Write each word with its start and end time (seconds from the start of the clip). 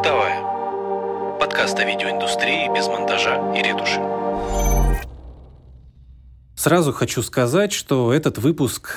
Бытовая. 0.00 1.36
Подкаст 1.38 1.78
о 1.78 1.84
видеоиндустрии 1.84 2.74
без 2.74 2.88
монтажа 2.88 3.54
и 3.54 3.62
ретуши. 3.62 4.00
Сразу 6.56 6.94
хочу 6.94 7.22
сказать, 7.22 7.72
что 7.72 8.10
этот 8.10 8.38
выпуск 8.38 8.96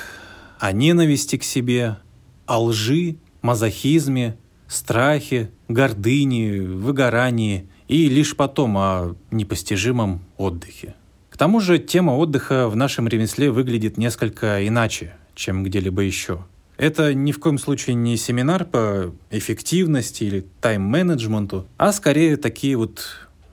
о 0.60 0.72
ненависти 0.72 1.38
к 1.38 1.44
себе, 1.44 1.98
о 2.46 2.64
лжи, 2.64 3.18
мазохизме, 3.42 4.38
страхе, 4.70 5.52
гордыне, 5.68 6.62
выгорании 6.62 7.68
и 7.90 8.08
лишь 8.08 8.38
потом 8.38 8.78
о 8.78 9.16
непостижимом 9.30 10.22
отдыхе. 10.38 10.96
К 11.30 11.38
тому 11.38 11.60
же 11.60 11.80
тема 11.80 12.12
отдыха 12.12 12.70
в 12.70 12.78
нашем 12.78 13.10
ремесле 13.10 13.52
выглядит 13.52 13.98
несколько 13.98 14.66
иначе, 14.66 15.18
чем 15.36 15.66
где-либо 15.66 16.02
еще. 16.02 16.46
Это 16.78 17.14
ни 17.14 17.32
в 17.32 17.40
коем 17.40 17.58
случае 17.58 17.96
не 17.96 18.18
семинар 18.18 18.66
по 18.66 19.14
эффективности 19.30 20.24
или 20.24 20.46
тайм-менеджменту, 20.62 21.68
а 21.78 21.92
скорее 21.92 22.38
такие 22.38 22.76
вот 22.78 23.06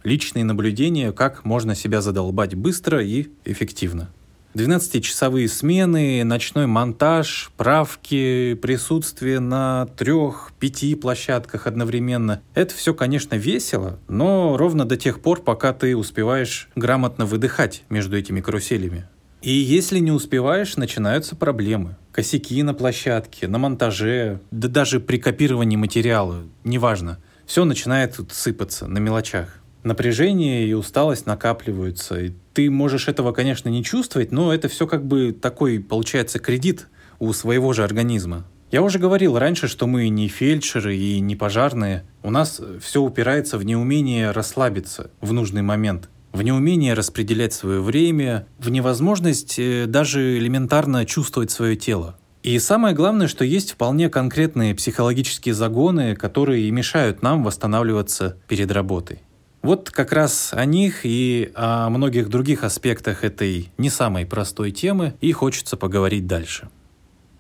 личные 0.04 0.44
наблюдения, 0.44 1.12
как 1.12 1.44
можно 1.44 1.74
себя 1.74 2.00
задолбать 2.00 2.54
быстро 2.54 3.02
и 3.02 3.28
эффективно. 3.44 4.08
12-часовые 4.54 5.48
смены, 5.48 6.24
ночной 6.24 6.66
монтаж, 6.66 7.52
правки, 7.56 8.54
присутствие 8.54 9.38
на 9.38 9.86
трех-пяти 9.96 10.96
площадках 10.96 11.68
одновременно. 11.68 12.42
Это 12.54 12.74
все, 12.74 12.92
конечно, 12.92 13.36
весело, 13.36 14.00
но 14.08 14.56
ровно 14.56 14.84
до 14.84 14.96
тех 14.96 15.20
пор, 15.20 15.42
пока 15.42 15.72
ты 15.72 15.96
успеваешь 15.96 16.68
грамотно 16.74 17.26
выдыхать 17.26 17.84
между 17.90 18.18
этими 18.18 18.40
каруселями. 18.40 19.06
И 19.40 19.52
если 19.52 20.00
не 20.00 20.10
успеваешь, 20.10 20.76
начинаются 20.76 21.36
проблемы. 21.36 21.96
Косяки 22.12 22.62
на 22.62 22.74
площадке, 22.74 23.48
на 23.48 23.58
монтаже, 23.58 24.40
да 24.50 24.68
даже 24.68 25.00
при 25.00 25.18
копировании 25.18 25.76
материала, 25.76 26.42
неважно. 26.64 27.18
Все 27.46 27.64
начинает 27.64 28.18
сыпаться 28.30 28.86
на 28.86 28.98
мелочах 28.98 29.60
напряжение 29.82 30.66
и 30.66 30.72
усталость 30.72 31.26
накапливаются. 31.26 32.20
И 32.20 32.32
ты 32.52 32.70
можешь 32.70 33.08
этого, 33.08 33.32
конечно, 33.32 33.68
не 33.68 33.84
чувствовать, 33.84 34.32
но 34.32 34.52
это 34.52 34.68
все 34.68 34.86
как 34.86 35.04
бы 35.04 35.32
такой, 35.32 35.80
получается, 35.80 36.38
кредит 36.38 36.88
у 37.18 37.32
своего 37.32 37.72
же 37.72 37.84
организма. 37.84 38.44
Я 38.70 38.82
уже 38.82 38.98
говорил 39.00 39.36
раньше, 39.36 39.66
что 39.66 39.86
мы 39.86 40.08
не 40.08 40.28
фельдшеры 40.28 40.96
и 40.96 41.18
не 41.18 41.34
пожарные. 41.34 42.04
У 42.22 42.30
нас 42.30 42.60
все 42.80 43.02
упирается 43.02 43.58
в 43.58 43.64
неумение 43.64 44.30
расслабиться 44.30 45.10
в 45.20 45.32
нужный 45.32 45.62
момент, 45.62 46.08
в 46.32 46.42
неумение 46.42 46.94
распределять 46.94 47.52
свое 47.52 47.80
время, 47.80 48.46
в 48.58 48.70
невозможность 48.70 49.58
э, 49.58 49.86
даже 49.86 50.38
элементарно 50.38 51.04
чувствовать 51.04 51.50
свое 51.50 51.76
тело. 51.76 52.16
И 52.42 52.58
самое 52.58 52.94
главное, 52.94 53.28
что 53.28 53.44
есть 53.44 53.72
вполне 53.72 54.08
конкретные 54.08 54.74
психологические 54.74 55.54
загоны, 55.54 56.16
которые 56.16 56.70
мешают 56.70 57.22
нам 57.22 57.44
восстанавливаться 57.44 58.38
перед 58.48 58.70
работой. 58.70 59.20
Вот 59.62 59.90
как 59.90 60.12
раз 60.12 60.54
о 60.54 60.64
них 60.64 61.00
и 61.04 61.52
о 61.54 61.90
многих 61.90 62.30
других 62.30 62.64
аспектах 62.64 63.24
этой 63.24 63.70
не 63.76 63.90
самой 63.90 64.24
простой 64.24 64.70
темы 64.70 65.14
и 65.20 65.32
хочется 65.32 65.76
поговорить 65.76 66.26
дальше. 66.26 66.70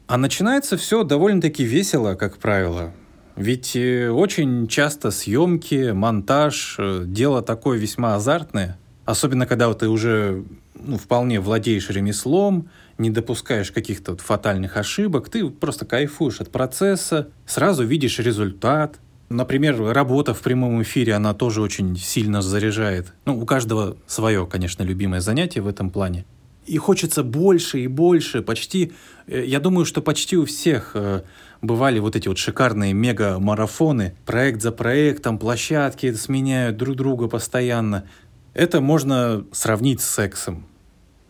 А 0.06 0.18
начинается 0.18 0.76
все 0.76 1.02
довольно-таки 1.02 1.64
весело, 1.64 2.14
как 2.14 2.36
правило. 2.36 2.92
Ведь 3.36 3.74
э, 3.74 4.10
очень 4.10 4.68
часто 4.68 5.10
съемки, 5.10 5.92
монтаж, 5.92 6.76
э, 6.78 7.04
дело 7.06 7.40
такое 7.40 7.78
весьма 7.78 8.16
азартное. 8.16 8.76
Особенно, 9.10 9.46
когда 9.46 9.72
ты 9.74 9.88
уже 9.88 10.44
ну, 10.74 10.96
вполне 10.96 11.40
владеешь 11.40 11.90
ремеслом, 11.90 12.70
не 12.96 13.10
допускаешь 13.10 13.72
каких-то 13.72 14.16
фатальных 14.16 14.76
ошибок, 14.76 15.28
ты 15.28 15.48
просто 15.50 15.84
кайфуешь 15.84 16.40
от 16.40 16.50
процесса, 16.50 17.28
сразу 17.46 17.84
видишь 17.84 18.18
результат– 18.18 18.96
Например, 19.30 19.80
работа 19.80 20.34
в 20.34 20.40
прямом 20.40 20.82
эфире, 20.82 21.14
она 21.14 21.34
тоже 21.34 21.62
очень 21.62 21.96
сильно 21.96 22.42
заряжает. 22.42 23.12
Ну, 23.26 23.40
у 23.40 23.46
каждого 23.46 23.96
свое, 24.08 24.44
конечно, 24.44 24.82
любимое 24.82 25.20
занятие 25.20 25.60
в 25.60 25.68
этом 25.68 25.90
плане. 25.90 26.24
И 26.66 26.78
хочется 26.78 27.22
больше 27.22 27.78
и 27.78 27.86
больше, 27.86 28.42
почти, 28.42 28.92
э, 29.28 29.44
я 29.46 29.60
думаю, 29.60 29.84
что 29.84 30.02
почти 30.02 30.36
у 30.36 30.46
всех 30.46 30.92
э, 30.94 31.22
бывали 31.62 32.00
вот 32.00 32.16
эти 32.16 32.26
вот 32.26 32.38
шикарные 32.38 32.92
мега-марафоны, 32.92 34.14
проект 34.26 34.62
за 34.62 34.72
проектом, 34.72 35.38
площадки 35.38 36.12
сменяют 36.12 36.76
друг 36.76 36.96
друга 36.96 37.28
постоянно. 37.28 38.06
Это 38.54 38.80
можно 38.80 39.44
сравнить 39.52 40.00
с 40.00 40.08
сексом. 40.08 40.66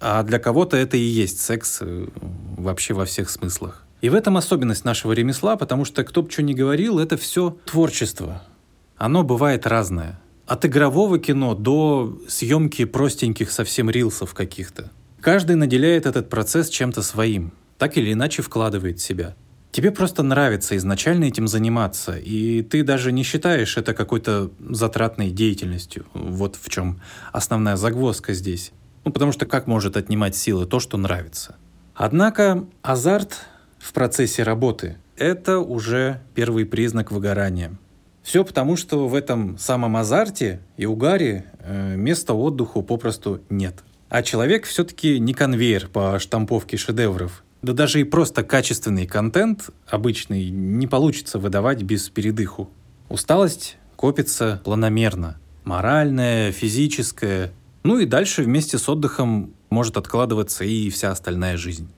А 0.01 0.23
для 0.23 0.39
кого-то 0.39 0.77
это 0.77 0.97
и 0.97 1.01
есть 1.01 1.41
секс 1.41 1.79
э, 1.83 2.07
вообще 2.57 2.95
во 2.95 3.05
всех 3.05 3.29
смыслах. 3.29 3.85
И 4.01 4.09
в 4.09 4.15
этом 4.15 4.39
особенность 4.39 4.85
нашего 4.85 5.13
ремесла, 5.13 5.57
потому 5.57 5.85
что 5.85 6.05
кто 6.05 6.23
бы 6.23 6.31
что 6.31 6.43
ни 6.43 6.55
говорил, 6.55 6.99
это 6.99 7.19
все 7.19 7.57
творчество. 7.67 8.43
Оно 8.97 9.23
бывает 9.23 9.67
разное. 9.67 10.19
От 10.47 10.65
игрового 10.65 11.19
кино 11.19 11.55
до 11.55 12.19
съемки 12.29 12.87
простеньких 12.87 13.51
совсем 13.51 13.91
рилсов 13.91 14.33
каких-то. 14.33 14.91
Каждый 15.21 15.57
наделяет 15.57 16.07
этот 16.07 16.31
процесс 16.31 16.71
чем-то 16.71 17.03
своим, 17.03 17.53
так 17.77 17.99
или 17.99 18.13
иначе 18.15 18.43
вкладывает 18.43 19.01
себя. 19.01 19.37
Тебе 19.73 19.93
просто 19.93 20.23
нравится 20.25 20.77
изначально 20.77 21.25
этим 21.25 21.47
заниматься, 21.47 22.17
и 22.17 22.63
ты 22.63 22.83
даже 22.83 23.13
не 23.13 23.23
считаешь 23.23 23.77
это 23.77 23.95
какой-то 23.95 24.51
затратной 24.59 25.31
деятельностью. 25.31 26.07
Вот 26.13 26.57
в 26.61 26.69
чем 26.69 27.01
основная 27.33 27.77
загвоздка 27.77 28.33
здесь. 28.33 28.73
Ну, 29.05 29.13
потому 29.13 29.31
что 29.31 29.47
как 29.47 29.67
может 29.67 29.97
отнимать 29.97 30.35
силы 30.35 30.67
то, 30.67 30.81
что 30.81 30.97
нравится? 30.97 31.57
Однако 31.95 32.65
азарт 32.83 33.47
в 33.79 33.93
процессе 33.93 34.43
работы, 34.43 34.97
это 35.17 35.59
уже 35.59 36.21
первый 36.35 36.67
признак 36.67 37.13
выгорания. 37.13 37.79
Все 38.23 38.45
потому, 38.45 38.77
что 38.77 39.07
в 39.07 39.15
этом 39.15 39.57
самом 39.59 39.97
азарте 39.97 40.61
и 40.77 40.87
угаре 40.87 41.45
э, 41.61 41.95
места 41.97 42.35
отдыху 42.35 42.83
попросту 42.83 43.41
нет. 43.49 43.83
А 44.09 44.23
человек 44.23 44.67
все-таки 44.67 45.19
не 45.21 45.33
конвейер 45.33 45.89
по 45.89 46.19
штамповке 46.19 46.77
шедевров. 46.77 47.45
Да 47.63 47.73
даже 47.73 48.01
и 48.01 48.05
просто 48.05 48.43
качественный 48.43 49.07
контент 49.07 49.71
обычный 49.87 50.49
не 50.49 50.87
получится 50.87 51.39
выдавать 51.39 51.83
без 51.83 52.09
передыху. 52.09 52.71
Усталость 53.09 53.77
копится 53.97 54.63
планомерно. 54.65 55.39
Моральная, 55.65 56.53
физическая. 56.53 57.53
Ну 57.83 57.99
и 57.99 58.07
дальше 58.07 58.43
вместе 58.43 58.79
с 58.79 58.89
отдыхом 58.89 59.55
может 59.69 59.97
откладываться 59.97 60.65
и 60.65 60.89
вся 60.91 61.11
остальная 61.11 61.57
жизнь. 61.57 61.89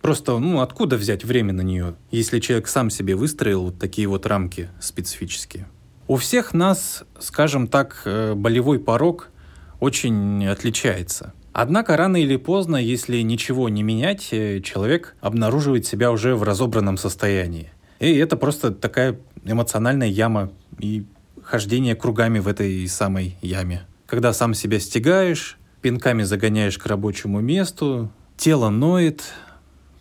Просто, 0.00 0.38
ну, 0.38 0.60
откуда 0.60 0.96
взять 0.96 1.24
время 1.24 1.52
на 1.52 1.60
нее, 1.60 1.94
если 2.10 2.40
человек 2.40 2.68
сам 2.68 2.88
себе 2.88 3.16
выстроил 3.16 3.64
вот 3.64 3.78
такие 3.78 4.06
вот 4.06 4.26
рамки 4.26 4.70
специфические? 4.80 5.68
У 6.08 6.16
всех 6.16 6.54
нас, 6.54 7.04
скажем 7.18 7.68
так, 7.68 8.02
э, 8.04 8.34
болевой 8.34 8.78
порог 8.78 9.30
очень 9.78 10.46
отличается. 10.46 11.34
Однако 11.52 11.96
рано 11.96 12.16
или 12.16 12.36
поздно, 12.36 12.76
если 12.76 13.20
ничего 13.22 13.68
не 13.68 13.82
менять, 13.82 14.28
э, 14.32 14.60
человек 14.60 15.16
обнаруживает 15.20 15.86
себя 15.86 16.12
уже 16.12 16.36
в 16.36 16.42
разобранном 16.42 16.96
состоянии. 16.96 17.70
И 17.98 18.14
это 18.16 18.36
просто 18.36 18.70
такая 18.70 19.18
эмоциональная 19.44 20.08
яма 20.08 20.52
и 20.78 21.04
хождение 21.42 21.96
кругами 21.96 22.38
в 22.38 22.48
этой 22.48 22.86
самой 22.88 23.36
яме. 23.42 23.82
Когда 24.06 24.32
сам 24.32 24.54
себя 24.54 24.78
стягаешь, 24.80 25.58
пинками 25.82 26.22
загоняешь 26.22 26.78
к 26.78 26.86
рабочему 26.86 27.40
месту, 27.40 28.10
тело 28.36 28.70
ноет, 28.70 29.22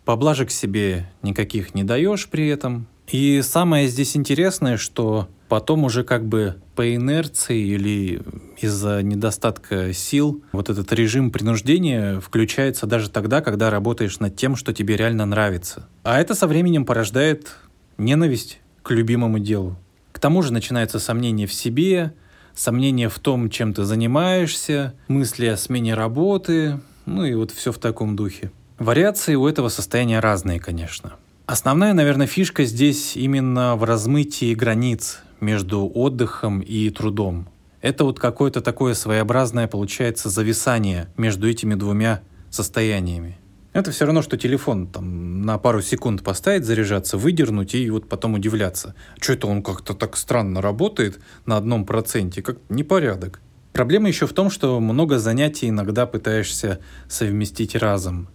Поблажек 0.10 0.50
себе 0.50 1.08
никаких 1.22 1.76
не 1.76 1.84
даешь 1.84 2.28
при 2.30 2.48
этом. 2.48 2.88
И 3.12 3.42
самое 3.42 3.88
здесь 3.88 4.16
интересное, 4.16 4.78
что 4.78 5.28
потом 5.48 5.84
уже 5.84 6.04
как 6.04 6.26
бы 6.26 6.56
по 6.76 6.94
инерции 6.94 7.60
или 7.60 8.22
из-за 8.60 9.02
недостатка 9.02 9.94
сил 9.94 10.44
вот 10.52 10.70
этот 10.70 10.94
режим 10.94 11.32
принуждения 11.32 12.20
включается 12.20 12.86
даже 12.86 13.10
тогда, 13.10 13.42
когда 13.42 13.72
работаешь 13.72 14.20
над 14.20 14.36
тем, 14.36 14.56
что 14.56 14.74
тебе 14.74 14.96
реально 14.96 15.26
нравится. 15.26 15.88
А 16.04 16.20
это 16.20 16.36
со 16.36 16.46
временем 16.46 16.86
порождает 16.86 17.56
ненависть 17.98 18.60
к 18.84 18.92
любимому 18.92 19.40
делу. 19.40 19.76
К 20.12 20.20
тому 20.20 20.44
же 20.44 20.54
начинается 20.54 21.00
сомнение 21.00 21.48
в 21.48 21.54
себе, 21.54 22.14
сомнение 22.54 23.10
в 23.10 23.18
том, 23.18 23.50
чем 23.50 23.74
ты 23.74 23.86
занимаешься, 23.86 24.94
мысли 25.08 25.48
о 25.48 25.58
смене 25.58 25.96
работы, 25.96 26.80
ну 27.06 27.26
и 27.26 27.34
вот 27.34 27.52
все 27.52 27.72
в 27.72 27.80
таком 27.80 28.16
духе. 28.16 28.52
Вариации 28.78 29.36
у 29.36 29.48
этого 29.48 29.70
состояния 29.70 30.20
разные, 30.20 30.60
конечно. 30.60 31.14
Основная, 31.52 31.94
наверное, 31.94 32.28
фишка 32.28 32.64
здесь 32.64 33.18
именно 33.18 33.76
в 33.76 33.84
размытии 33.84 34.54
границ 34.54 35.18
между 35.40 35.90
отдыхом 35.92 36.60
и 36.60 36.92
трудом. 36.92 37.50
Это 37.82 38.04
вот 38.04 38.20
какое-то 38.20 38.62
такое 38.62 38.94
своеобразное 38.94 39.68
получается 39.68 40.30
зависание 40.30 41.12
между 41.18 41.50
этими 41.50 41.74
двумя 41.74 42.22
состояниями. 42.52 43.40
Это 43.74 43.90
все 43.90 44.06
равно, 44.06 44.22
что 44.22 44.38
телефон 44.38 44.86
там 44.86 45.42
на 45.42 45.58
пару 45.58 45.82
секунд 45.82 46.24
поставить, 46.24 46.66
заряжаться, 46.66 47.18
выдернуть 47.18 47.74
и 47.74 47.90
вот 47.90 48.08
потом 48.08 48.36
удивляться. 48.36 48.94
Что 49.20 49.34
это 49.34 49.48
он 49.48 49.64
как-то 49.64 49.96
так 49.96 50.18
странно 50.18 50.62
работает 50.62 51.20
на 51.48 51.58
одном 51.58 51.84
проценте, 51.84 52.44
как 52.44 52.60
непорядок. 52.70 53.42
Проблема 53.74 54.08
еще 54.08 54.28
в 54.28 54.34
том, 54.34 54.52
что 54.52 54.80
много 54.80 55.18
занятий 55.18 55.70
иногда 55.70 56.06
пытаешься 56.06 56.80
совместить 57.08 57.76
разом. 57.76 58.30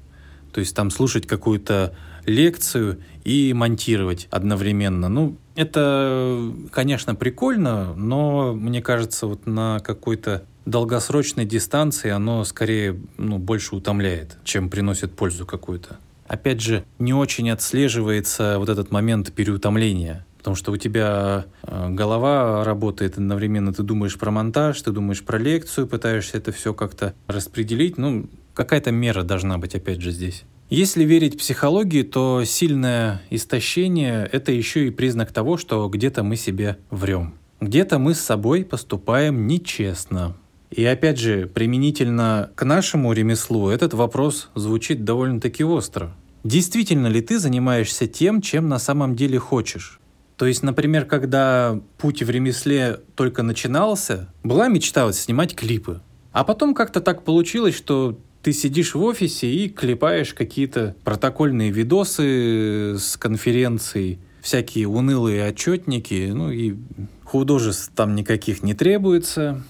То 0.52 0.58
есть 0.58 0.74
там 0.74 0.90
слушать 0.90 1.28
какую-то 1.28 1.94
лекцию 2.26 3.00
и 3.24 3.52
монтировать 3.52 4.28
одновременно. 4.30 5.08
Ну, 5.08 5.36
Это, 5.56 6.52
конечно, 6.70 7.14
прикольно, 7.14 7.94
но 7.94 8.54
мне 8.54 8.82
кажется, 8.82 9.26
вот 9.26 9.46
на 9.46 9.80
какой-то 9.80 10.44
долгосрочной 10.66 11.44
дистанции 11.44 12.10
оно 12.10 12.44
скорее 12.44 12.98
ну, 13.18 13.38
больше 13.38 13.76
утомляет, 13.76 14.38
чем 14.44 14.70
приносит 14.70 15.14
пользу 15.14 15.46
какую-то. 15.46 15.98
Опять 16.26 16.60
же, 16.60 16.84
не 16.98 17.12
очень 17.12 17.50
отслеживается 17.50 18.58
вот 18.58 18.68
этот 18.68 18.90
момент 18.90 19.32
переутомления. 19.32 20.24
Потому 20.38 20.56
что 20.56 20.72
у 20.72 20.76
тебя 20.76 21.46
э, 21.62 21.88
голова 21.88 22.64
работает 22.64 23.16
одновременно, 23.16 23.72
ты 23.72 23.82
думаешь 23.82 24.18
про 24.18 24.30
монтаж, 24.30 24.80
ты 24.82 24.90
думаешь 24.90 25.24
про 25.24 25.38
лекцию, 25.38 25.86
пытаешься 25.86 26.36
это 26.36 26.52
все 26.52 26.74
как-то 26.74 27.14
распределить. 27.28 27.96
Ну, 27.96 28.28
какая-то 28.52 28.90
мера 28.90 29.22
должна 29.22 29.56
быть, 29.56 29.74
опять 29.74 30.02
же, 30.02 30.10
здесь. 30.10 30.44
Если 30.70 31.04
верить 31.04 31.38
психологии, 31.38 32.02
то 32.02 32.42
сильное 32.44 33.22
истощение– 33.30 34.28
это 34.32 34.50
еще 34.50 34.86
и 34.86 34.90
признак 34.90 35.30
того, 35.30 35.58
что 35.58 35.88
где-то 35.88 36.22
мы 36.22 36.36
себе 36.36 36.78
врем. 36.90 37.34
Где-то 37.60 37.98
мы 37.98 38.14
с 38.14 38.20
собой 38.20 38.64
поступаем 38.64 39.46
нечестно. 39.46 40.36
И 40.70 40.84
опять 40.84 41.18
же, 41.18 41.46
применительно 41.46 42.50
к 42.54 42.64
нашему 42.64 43.12
ремеслу 43.12 43.68
этот 43.68 43.94
вопрос 43.94 44.50
звучит 44.54 45.04
довольно-таки 45.04 45.62
остро. 45.62 46.16
Действительно 46.42 47.06
ли 47.06 47.20
ты 47.20 47.38
занимаешься 47.38 48.06
тем, 48.06 48.40
чем 48.40 48.68
на 48.68 48.78
самом 48.78 49.14
деле 49.14 49.38
хочешь? 49.38 50.00
То 50.36 50.46
есть, 50.46 50.62
например, 50.62 51.04
когда 51.04 51.78
путь 51.98 52.22
в 52.22 52.30
ремесле 52.30 53.00
только 53.14 53.42
начинался, 53.42 54.28
была 54.42 54.68
мечта 54.68 55.10
снимать 55.12 55.54
клипы. 55.54 56.00
А 56.32 56.42
потом 56.42 56.74
как-то 56.74 57.00
так 57.00 57.22
получилось, 57.22 57.76
что 57.76 58.18
ты 58.44 58.52
сидишь 58.52 58.94
в 58.94 59.02
офисе 59.02 59.48
и 59.48 59.70
клепаешь 59.70 60.34
какие-то 60.34 60.94
протокольные 61.02 61.70
видосы 61.70 62.98
с 62.98 63.16
конференций, 63.16 64.18
всякие 64.42 64.86
унылые 64.86 65.46
отчетники, 65.46 66.30
ну 66.30 66.50
и 66.50 66.76
художеств 67.24 67.90
там 67.96 68.14
никаких 68.14 68.62
не 68.62 68.74
требуется. 68.74 69.62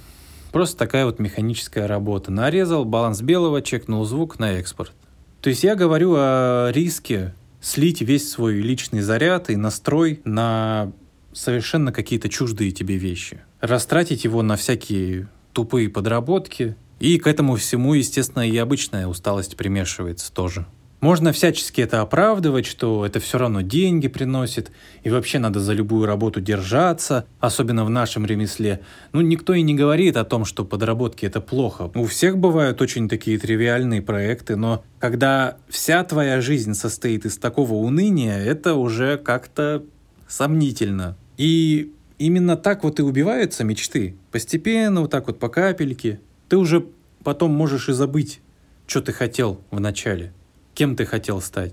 Просто 0.50 0.76
такая 0.76 1.06
вот 1.06 1.21
механическая 1.21 1.87
работа. 1.87 2.32
Нарезал 2.32 2.85
баланс 2.85 3.23
белого, 3.23 3.62
чекнул 3.62 4.05
звук 4.05 4.41
на 4.41 4.55
экспорт. 4.55 4.93
То 5.41 5.50
есть 5.50 5.62
я 5.62 5.76
говорю 5.76 6.15
о 6.17 6.71
риске 6.73 7.32
слить 7.61 8.00
весь 8.00 8.29
свой 8.29 8.55
личный 8.55 9.03
заряд 9.03 9.50
и 9.50 9.56
настрой 9.56 10.21
на 10.25 10.91
совершенно 11.32 11.93
какие-то 11.93 12.29
чуждые 12.29 12.73
тебе 12.73 12.97
вещи. 12.97 13.41
Растратить 13.61 14.25
его 14.25 14.43
на 14.43 14.56
всякие 14.56 15.29
тупые 15.53 15.88
подработки, 15.88 16.75
и 17.00 17.19
к 17.19 17.26
этому 17.26 17.56
всему, 17.56 17.94
естественно, 17.94 18.49
и 18.49 18.56
обычная 18.56 19.06
усталость 19.06 19.56
примешивается 19.56 20.32
тоже. 20.32 20.67
Можно 21.05 21.32
всячески 21.32 21.82
это 21.82 22.00
оправдывать, 22.00 22.64
что 22.64 23.05
это 23.05 23.20
все 23.20 23.37
равно 23.37 23.61
деньги 23.61 24.08
приносит, 24.08 24.70
и 25.02 25.11
вообще 25.11 25.38
надо 25.38 25.61
за 25.61 25.75
любую 25.75 26.06
работу 26.06 26.41
держаться, 26.41 27.26
особенно 27.41 27.85
в 27.85 27.91
нашем 27.91 28.25
ремесле. 28.25 28.81
Ну, 29.12 29.20
никто 29.20 29.52
и 29.52 29.61
не 29.61 29.75
говорит 29.75 30.17
о 30.17 30.25
том, 30.25 30.46
что 30.46 30.64
подработки 30.64 31.26
это 31.26 31.43
плохо. 31.43 31.91
У 31.94 32.06
всех 32.06 32.38
бывают 32.38 32.81
очень 32.81 33.06
такие 33.11 33.38
тривиальные 33.38 34.00
проекты, 34.00 34.56
но 34.56 34.82
когда 34.99 35.58
вся 35.69 36.02
твоя 36.05 36.40
жизнь 36.40 36.73
состоит 36.73 37.26
из 37.26 37.37
такого 37.37 37.75
уныния, 37.75 38.38
это 38.38 38.73
уже 38.73 39.19
как-то 39.19 39.85
сомнительно. 40.26 41.19
И 41.37 41.93
именно 42.17 42.56
так 42.56 42.82
вот 42.82 42.99
и 42.99 43.02
убиваются 43.02 43.62
мечты. 43.62 44.17
Постепенно, 44.32 45.02
вот 45.02 45.11
так 45.11 45.26
вот 45.26 45.38
по 45.38 45.50
капельке. 45.50 46.20
Ты 46.49 46.56
уже 46.56 46.87
потом 47.23 47.52
можешь 47.52 47.88
и 47.88 47.93
забыть, 47.93 48.41
что 48.87 49.00
ты 49.00 49.12
хотел 49.12 49.61
в 49.70 49.81
начале, 49.81 50.32
кем 50.75 50.94
ты 50.94 51.06
хотел 51.06 51.41
стать, 51.41 51.73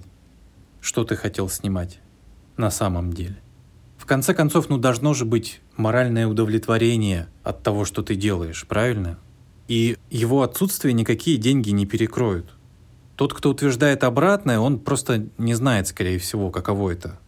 что 0.80 1.04
ты 1.04 1.16
хотел 1.16 1.50
снимать 1.50 2.00
на 2.58 2.72
самом 2.72 3.14
деле. 3.14 3.38
В 3.98 4.06
конце 4.06 4.34
концов, 4.34 4.70
ну 4.70 4.78
должно 4.78 5.14
же 5.14 5.26
быть 5.26 5.62
моральное 5.78 6.28
удовлетворение 6.28 7.28
от 7.44 7.64
того, 7.64 7.86
что 7.86 8.02
ты 8.02 8.16
делаешь, 8.16 8.66
правильно? 8.68 9.20
И 9.68 9.98
его 10.10 10.42
отсутствие 10.42 10.94
никакие 10.94 11.38
деньги 11.38 11.70
не 11.70 11.86
перекроют. 11.86 12.52
Тот, 13.16 13.34
кто 13.34 13.52
утверждает 13.52 14.04
обратное, 14.04 14.60
он 14.60 14.80
просто 14.80 15.28
не 15.38 15.54
знает, 15.54 15.88
скорее 15.88 16.18
всего, 16.18 16.50
каково 16.50 16.92
это. 16.92 17.20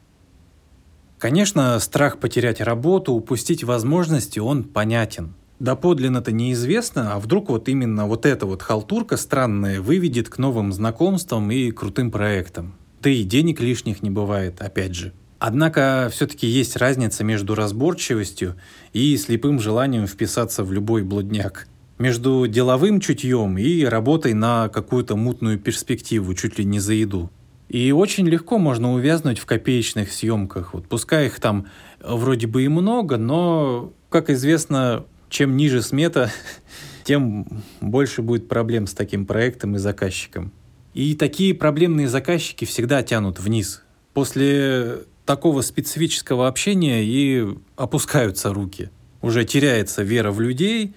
Конечно, 1.19 1.79
страх 1.79 2.19
потерять 2.19 2.59
работу, 2.59 3.13
упустить 3.13 3.63
возможности, 3.63 4.39
он 4.39 4.63
понятен– 4.63 5.35
доподлинно-то 5.63 6.31
неизвестно, 6.31 7.13
а 7.13 7.19
вдруг 7.19 7.49
вот 7.49 7.69
именно 7.69 8.05
вот 8.05 8.25
эта 8.25 8.45
вот 8.45 8.61
халтурка 8.61 9.15
странная 9.15 9.81
выведет 9.81 10.27
к 10.29 10.37
новым 10.37 10.73
знакомствам 10.73 11.49
и 11.51 11.71
крутым 11.71 12.11
проектам. 12.11 12.75
Да 13.01 13.09
и 13.09 13.23
денег 13.23 13.61
лишних 13.61 14.03
не 14.03 14.09
бывает, 14.09 14.61
опять 14.61 14.93
же. 14.93 15.13
Однако 15.39 16.09
все-таки 16.11 16.47
есть 16.47 16.75
разница 16.75 17.23
между 17.23 17.55
разборчивостью 17.55 18.55
и 18.91 19.15
слепым 19.17 19.59
желанием 19.59 20.05
вписаться 20.05 20.63
в 20.63 20.71
любой 20.71 21.03
блудняк. 21.03 21.67
Между 21.97 22.45
деловым 22.47 22.99
чутьем 22.99 23.57
и 23.57 23.83
работой 23.83 24.33
на 24.33 24.67
какую-то 24.67 25.15
мутную 25.15 25.59
перспективу, 25.59 26.33
чуть 26.33 26.59
ли 26.59 26.65
не 26.65 26.79
за 26.79 26.93
еду. 26.93 27.29
И 27.69 27.91
очень 27.91 28.27
легко 28.27 28.57
можно 28.57 28.93
увязнуть 28.93 29.39
в 29.39 29.45
копеечных 29.45 30.11
съемках. 30.11 30.73
Вот 30.73 30.87
пускай 30.87 31.27
их 31.27 31.39
там 31.39 31.67
вроде 32.01 32.47
бы 32.47 32.63
и 32.63 32.67
много, 32.67 33.17
но, 33.17 33.93
как 34.09 34.29
известно, 34.29 35.05
чем 35.33 35.57
ниже 35.57 35.81
смета, 35.81 36.31
тем 37.03 37.63
больше 37.81 38.21
будет 38.21 38.47
проблем 38.47 38.87
с 38.87 38.93
таким 38.93 39.25
проектом 39.25 39.75
и 39.75 39.79
заказчиком. 39.79 40.53
И 40.93 41.15
такие 41.15 41.55
проблемные 41.55 42.07
заказчики 42.07 42.65
всегда 42.65 43.01
тянут 43.01 43.39
вниз. 43.39 43.81
После 44.13 44.99
такого 45.25 45.61
специфического 45.61 46.47
общения 46.47 47.03
и 47.03 47.47
опускаются 47.75 48.53
руки. 48.53 48.91
Уже 49.21 49.43
теряется 49.43 50.03
вера 50.03 50.31
в 50.31 50.39
людей. 50.39 50.93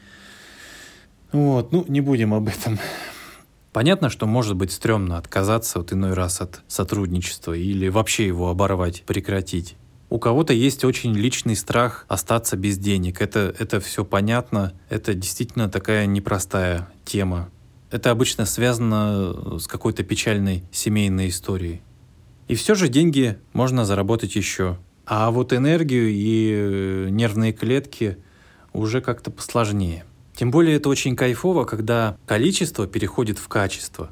Вот, 1.32 1.72
ну, 1.72 1.84
не 1.88 2.02
будем 2.02 2.34
об 2.34 2.48
этом. 2.48 2.78
Понятно, 3.72 4.10
что 4.10 4.26
может 4.26 4.56
быть 4.56 4.72
стрёмно 4.72 5.16
отказаться 5.16 5.78
вот 5.78 5.92
иной 5.92 6.12
раз 6.12 6.42
от 6.42 6.60
сотрудничества 6.68 7.54
или 7.54 7.88
вообще 7.88 8.26
его 8.26 8.50
оборвать, 8.50 9.02
прекратить. 9.06 9.76
У 10.08 10.18
кого-то 10.18 10.52
есть 10.52 10.84
очень 10.84 11.14
личный 11.14 11.56
страх 11.56 12.04
остаться 12.08 12.56
без 12.56 12.78
денег. 12.78 13.20
Это, 13.20 13.54
это 13.58 13.80
все 13.80 14.04
понятно. 14.04 14.72
Это 14.88 15.14
действительно 15.14 15.68
такая 15.68 16.06
непростая 16.06 16.88
тема. 17.04 17.50
Это 17.90 18.10
обычно 18.10 18.46
связано 18.46 19.58
с 19.58 19.66
какой-то 19.66 20.04
печальной 20.04 20.64
семейной 20.70 21.28
историей. 21.28 21.82
И 22.46 22.54
все 22.54 22.74
же 22.74 22.88
деньги 22.88 23.38
можно 23.52 23.84
заработать 23.84 24.36
еще. 24.36 24.78
А 25.06 25.30
вот 25.30 25.52
энергию 25.52 26.08
и 26.08 26.52
э, 26.52 27.08
нервные 27.10 27.52
клетки 27.52 28.18
уже 28.72 29.00
как-то 29.00 29.30
посложнее. 29.30 30.04
Тем 30.34 30.50
более 30.50 30.76
это 30.76 30.88
очень 30.88 31.16
кайфово, 31.16 31.64
когда 31.64 32.16
количество 32.26 32.86
переходит 32.86 33.38
в 33.38 33.48
качество. 33.48 34.10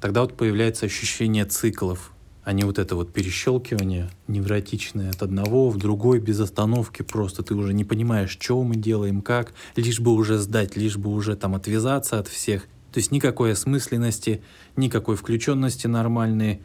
Тогда 0.00 0.22
вот 0.22 0.36
появляется 0.36 0.86
ощущение 0.86 1.44
циклов, 1.44 2.13
а 2.44 2.52
не 2.52 2.64
вот 2.64 2.78
это 2.78 2.94
вот 2.94 3.12
перещелкивание 3.12 4.10
невротичное 4.28 5.10
от 5.10 5.22
одного 5.22 5.70
в 5.70 5.78
другой 5.78 6.20
без 6.20 6.40
остановки 6.40 7.02
просто. 7.02 7.42
Ты 7.42 7.54
уже 7.54 7.72
не 7.72 7.84
понимаешь, 7.84 8.30
что 8.30 8.62
мы 8.62 8.76
делаем, 8.76 9.22
как, 9.22 9.54
лишь 9.76 10.00
бы 10.00 10.12
уже 10.12 10.38
сдать, 10.38 10.76
лишь 10.76 10.98
бы 10.98 11.10
уже 11.10 11.36
там 11.36 11.54
отвязаться 11.54 12.18
от 12.18 12.28
всех. 12.28 12.64
То 12.92 12.98
есть 12.98 13.10
никакой 13.10 13.52
осмысленности, 13.52 14.42
никакой 14.76 15.16
включенности 15.16 15.86
нормальной. 15.86 16.60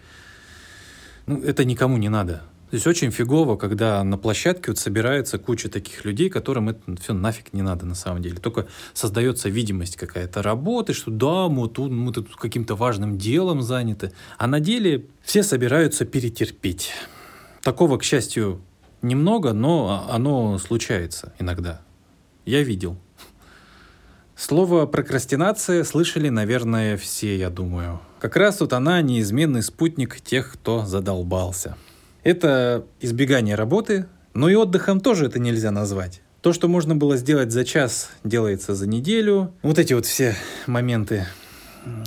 Ну, 1.26 1.42
это 1.42 1.64
никому 1.64 1.98
не 1.98 2.10
надо. 2.10 2.44
То 2.70 2.76
есть 2.76 2.86
очень 2.86 3.10
фигово, 3.10 3.56
когда 3.56 4.04
на 4.04 4.18
площадке 4.18 4.70
вот 4.70 4.78
собирается 4.78 5.40
куча 5.40 5.70
таких 5.70 6.06
людей, 6.06 6.30
которым 6.30 6.70
это 6.70 6.96
все 7.02 7.14
нафиг 7.14 7.52
не 7.52 7.64
надо 7.64 7.88
на 7.88 7.96
самом 7.96 8.22
деле. 8.22 8.38
Только 8.38 8.68
создается 8.94 9.50
видимость 9.50 9.96
какая-то 9.96 10.44
работы, 10.44 10.94
что 10.94 11.10
да, 11.10 11.48
мы 11.48 11.68
тут, 11.68 11.92
мы 11.92 12.14
тут 12.14 12.36
каким-то 12.36 12.76
важным 12.76 13.18
делом 13.18 13.64
заняты. 13.64 14.12
А 14.38 14.46
на 14.46 14.60
деле 14.60 15.08
все 15.24 15.42
собираются 15.42 16.06
перетерпеть. 16.06 16.92
Такого, 17.64 17.98
к 17.98 18.04
счастью, 18.04 18.62
немного, 19.02 19.54
но 19.54 20.08
оно 20.08 20.60
случается 20.60 21.34
иногда. 21.40 21.82
Я 22.46 22.62
видел. 22.62 22.98
Слово 24.36 24.86
«прокрастинация» 24.86 25.84
слышали, 25.84 26.30
наверное, 26.30 26.98
все, 26.98 27.36
я 27.36 27.50
думаю. 27.50 28.00
Как 28.20 28.36
раз 28.36 28.62
вот 28.62 28.74
она 28.74 29.02
неизменный 29.02 29.64
спутник 29.64 30.22
тех, 30.22 30.54
кто 30.54 30.86
задолбался. 30.86 31.76
Это 32.30 32.86
избегание 33.02 33.56
работы, 33.56 34.06
но 34.36 34.50
и 34.50 34.54
отдыхом 34.54 35.00
тоже 35.00 35.26
это 35.26 35.40
нельзя 35.40 35.72
назвать. 35.72 36.22
То, 36.42 36.54
что 36.54 36.68
можно 36.68 36.96
было 36.96 37.18
сделать 37.18 37.52
за 37.52 37.66
час, 37.66 38.12
делается 38.24 38.76
за 38.76 38.86
неделю. 38.86 39.52
Вот 39.64 39.80
эти 39.80 39.94
вот 39.94 40.06
все 40.06 40.36
моменты 40.68 41.26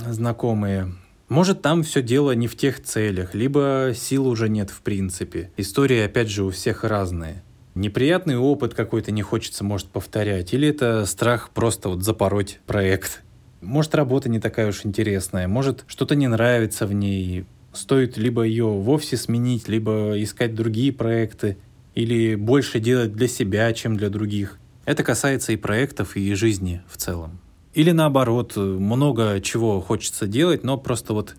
знакомые. 0.07 0.93
Может, 1.27 1.61
там 1.61 1.83
все 1.83 2.01
дело 2.01 2.31
не 2.31 2.47
в 2.47 2.55
тех 2.55 2.81
целях, 2.81 3.35
либо 3.35 3.91
сил 3.93 4.25
уже 4.25 4.47
нет 4.47 4.69
в 4.69 4.81
принципе. 4.81 5.51
Истории, 5.57 5.99
опять 5.99 6.29
же, 6.29 6.45
у 6.45 6.51
всех 6.51 6.85
разные. 6.85 7.43
Неприятный 7.75 8.37
опыт 8.37 8.73
какой-то 8.73 9.11
не 9.11 9.23
хочется, 9.23 9.65
может, 9.65 9.87
повторять. 9.87 10.53
Или 10.53 10.69
это 10.69 11.05
страх 11.05 11.49
просто 11.49 11.89
вот 11.89 12.01
запороть 12.01 12.61
проект. 12.65 13.23
Может, 13.59 13.93
работа 13.93 14.29
не 14.29 14.39
такая 14.39 14.69
уж 14.69 14.85
интересная. 14.85 15.49
Может, 15.49 15.83
что-то 15.87 16.15
не 16.15 16.29
нравится 16.29 16.87
в 16.87 16.93
ней 16.93 17.45
стоит 17.73 18.17
либо 18.17 18.43
ее 18.43 18.65
вовсе 18.65 19.17
сменить, 19.17 19.67
либо 19.67 20.21
искать 20.21 20.55
другие 20.55 20.93
проекты. 20.93 21.57
или 21.95 22.33
больше 22.33 22.79
делать 22.79 23.13
для 23.13 23.27
себя, 23.27 23.71
чем 23.73 23.97
для 23.97 24.09
других. 24.09 24.57
Это 24.85 25.03
касается 25.03 25.51
и 25.51 25.57
проектов, 25.57 26.17
и 26.17 26.33
жизни 26.33 26.81
в 26.87 26.97
целом. 26.97 27.39
Или 27.75 27.91
наоборот, 27.91 28.55
много 28.55 29.39
чего 29.41 29.79
хочется 29.79 30.25
делать, 30.27 30.63
но 30.63 30.77
просто 30.77 31.13
вот 31.13 31.35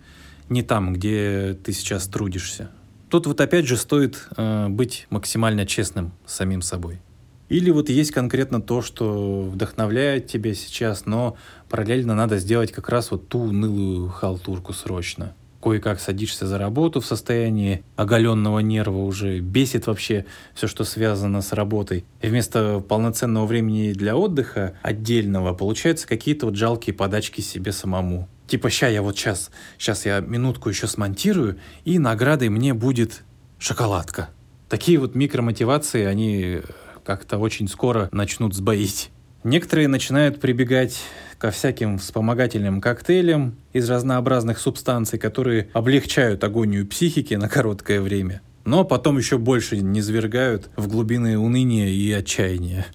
не 0.48 0.62
там, 0.62 0.92
где 0.92 1.58
ты 1.64 1.72
сейчас 1.72 2.06
трудишься. 2.06 2.70
Тут 3.10 3.26
вот 3.26 3.40
опять 3.40 3.66
же 3.66 3.76
стоит 3.76 4.28
э, 4.36 4.68
быть 4.68 5.06
максимально 5.10 5.66
честным 5.66 6.12
с 6.26 6.34
самим 6.34 6.62
собой. 6.62 7.00
Или 7.48 7.70
вот 7.70 7.88
есть 7.88 8.10
конкретно 8.10 8.60
то, 8.60 8.82
что 8.82 9.42
вдохновляет 9.42 10.26
тебя 10.26 10.54
сейчас, 10.54 11.06
но 11.06 11.36
параллельно 11.68 12.14
надо 12.14 12.38
сделать 12.38 12.72
как 12.72 12.88
раз 12.88 13.10
вот 13.10 13.28
ту 13.28 13.40
унылую 13.40 14.08
халтурку 14.08 14.72
срочно. 14.72 15.34
Кое-как 15.64 15.98
садишься 15.98 16.46
за 16.46 16.58
работу 16.58 17.00
в 17.00 17.06
состоянии 17.06 17.82
оголенного 17.96 18.58
нерва 18.58 18.98
уже, 18.98 19.40
бесит 19.40 19.86
вообще 19.86 20.26
все, 20.54 20.66
что 20.66 20.84
связано 20.84 21.40
с 21.40 21.54
работой. 21.54 22.04
И 22.20 22.26
вместо 22.26 22.80
полноценного 22.80 23.46
времени 23.46 23.94
для 23.94 24.14
отдыха 24.14 24.74
отдельного 24.82 25.54
получаются 25.54 26.06
какие-то 26.06 26.44
вот 26.44 26.56
жалкие 26.56 26.92
подачки 26.92 27.40
себе 27.40 27.72
самому. 27.72 28.28
Типа, 28.46 28.68
ща 28.68 28.88
я 28.88 29.00
вот 29.00 29.16
сейчас, 29.16 29.50
сейчас 29.78 30.04
я 30.04 30.20
минутку 30.20 30.68
еще 30.68 30.86
смонтирую, 30.86 31.56
и 31.86 31.98
наградой 31.98 32.50
мне 32.50 32.74
будет 32.74 33.22
шоколадка. 33.58 34.28
Такие 34.68 34.98
вот 34.98 35.14
микромотивации, 35.14 36.04
они 36.04 36.60
как-то 37.04 37.38
очень 37.38 37.68
скоро 37.68 38.10
начнут 38.12 38.54
сбоить. 38.54 39.10
Некоторые 39.44 39.88
начинают 39.88 40.40
прибегать 40.40 41.02
ко 41.36 41.50
всяким 41.50 41.98
вспомогательным 41.98 42.80
коктейлям 42.80 43.56
из 43.74 43.90
разнообразных 43.90 44.58
субстанций, 44.58 45.18
которые 45.18 45.68
облегчают 45.74 46.42
агонию 46.42 46.86
психики 46.86 47.34
на 47.34 47.50
короткое 47.50 48.00
время, 48.00 48.40
но 48.64 48.84
потом 48.84 49.18
еще 49.18 49.36
больше 49.36 49.76
низвергают 49.76 50.70
в 50.76 50.88
глубины 50.88 51.36
уныния 51.36 51.88
и 51.88 52.10
отчаяния. 52.12 52.86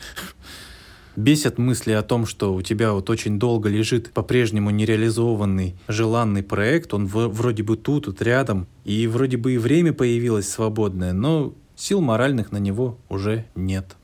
Бесят 1.15 1.59
мысли 1.59 1.91
о 1.91 2.01
том, 2.01 2.25
что 2.25 2.55
у 2.55 2.63
тебя 2.63 2.93
вот 2.93 3.11
очень 3.11 3.37
долго 3.37 3.69
лежит 3.69 4.11
по-прежнему 4.11 4.71
нереализованный 4.71 5.75
желанный 5.87 6.41
проект, 6.41 6.95
он 6.95 7.05
в, 7.05 7.27
вроде 7.27 7.61
бы 7.61 7.77
тут, 7.77 8.05
тут 8.05 8.23
рядом, 8.23 8.67
и 8.85 9.05
вроде 9.05 9.37
бы 9.37 9.53
и 9.53 9.59
время 9.59 9.93
появилось 9.93 10.49
свободное, 10.49 11.13
но 11.13 11.53
сил 11.75 12.01
моральных 12.01 12.51
на 12.51 12.57
него 12.57 12.97
уже 13.07 13.45
нет. 13.53 13.97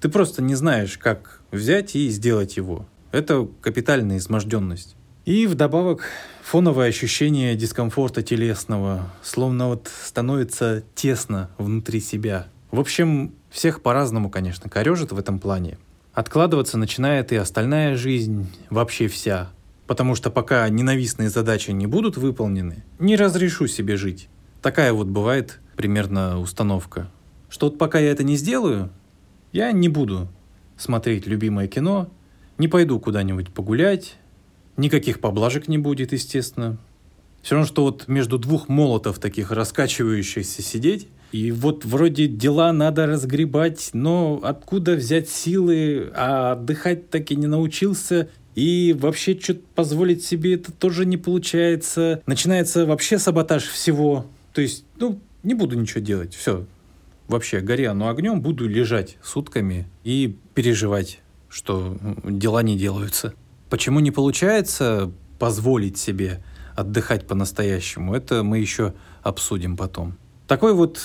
Ты 0.00 0.08
просто 0.08 0.40
не 0.40 0.54
знаешь, 0.54 0.96
как 0.96 1.41
взять 1.52 1.94
и 1.94 2.08
сделать 2.08 2.56
его. 2.56 2.86
Это 3.12 3.46
капитальная 3.60 4.16
изможденность. 4.16 4.96
И 5.24 5.46
вдобавок 5.46 6.02
фоновое 6.42 6.88
ощущение 6.88 7.54
дискомфорта 7.54 8.22
телесного, 8.22 9.12
словно 9.22 9.68
вот 9.68 9.88
становится 10.02 10.82
тесно 10.96 11.50
внутри 11.58 12.00
себя. 12.00 12.48
В 12.72 12.80
общем, 12.80 13.32
всех 13.50 13.82
по-разному, 13.82 14.30
конечно, 14.30 14.68
корежит 14.68 15.12
в 15.12 15.18
этом 15.18 15.38
плане. 15.38 15.78
Откладываться 16.12 16.76
начинает 16.76 17.30
и 17.32 17.36
остальная 17.36 17.96
жизнь, 17.96 18.48
вообще 18.70 19.06
вся. 19.06 19.50
Потому 19.86 20.14
что 20.14 20.30
пока 20.30 20.68
ненавистные 20.68 21.28
задачи 21.28 21.70
не 21.70 21.86
будут 21.86 22.16
выполнены, 22.16 22.82
не 22.98 23.14
разрешу 23.14 23.66
себе 23.66 23.96
жить. 23.96 24.28
Такая 24.62 24.92
вот 24.92 25.06
бывает 25.06 25.60
примерно 25.76 26.40
установка. 26.40 27.10
Что 27.48 27.66
вот 27.66 27.78
пока 27.78 27.98
я 27.98 28.10
это 28.10 28.24
не 28.24 28.36
сделаю, 28.36 28.90
я 29.52 29.70
не 29.72 29.88
буду 29.88 30.28
смотреть 30.82 31.26
любимое 31.26 31.68
кино, 31.68 32.10
не 32.58 32.68
пойду 32.68 32.98
куда-нибудь 33.00 33.50
погулять, 33.50 34.16
никаких 34.76 35.20
поблажек 35.20 35.68
не 35.68 35.78
будет, 35.78 36.12
естественно. 36.12 36.76
Все 37.42 37.54
равно, 37.54 37.66
что 37.66 37.82
вот 37.84 38.08
между 38.08 38.38
двух 38.38 38.68
молотов 38.68 39.18
таких 39.18 39.50
раскачивающихся 39.50 40.62
сидеть, 40.62 41.08
и 41.32 41.50
вот 41.50 41.84
вроде 41.84 42.26
дела 42.28 42.72
надо 42.72 43.06
разгребать, 43.06 43.90
но 43.94 44.38
откуда 44.42 44.94
взять 44.94 45.28
силы, 45.28 46.12
а 46.14 46.52
отдыхать 46.52 47.10
так 47.10 47.30
и 47.30 47.36
не 47.36 47.46
научился, 47.46 48.28
и 48.54 48.94
вообще 48.98 49.38
что-то 49.38 49.62
позволить 49.74 50.24
себе 50.24 50.54
это 50.54 50.72
тоже 50.72 51.06
не 51.06 51.16
получается. 51.16 52.22
Начинается 52.26 52.84
вообще 52.84 53.18
саботаж 53.18 53.64
всего. 53.64 54.26
То 54.52 54.60
есть, 54.60 54.84
ну, 54.98 55.18
не 55.42 55.54
буду 55.54 55.76
ничего 55.76 56.00
делать, 56.00 56.34
все, 56.34 56.66
вообще 57.28 57.60
горя, 57.60 57.94
но 57.94 58.08
огнем 58.08 58.40
буду 58.40 58.68
лежать 58.68 59.16
сутками 59.22 59.88
и 60.04 60.36
переживать, 60.54 61.20
что 61.48 61.96
дела 62.24 62.62
не 62.62 62.76
делаются. 62.76 63.34
Почему 63.70 64.00
не 64.00 64.10
получается 64.10 65.10
позволить 65.38 65.98
себе 65.98 66.42
отдыхать 66.74 67.26
по-настоящему, 67.26 68.14
это 68.14 68.42
мы 68.42 68.58
еще 68.58 68.94
обсудим 69.22 69.76
потом. 69.76 70.16
Такой 70.46 70.74
вот 70.74 71.00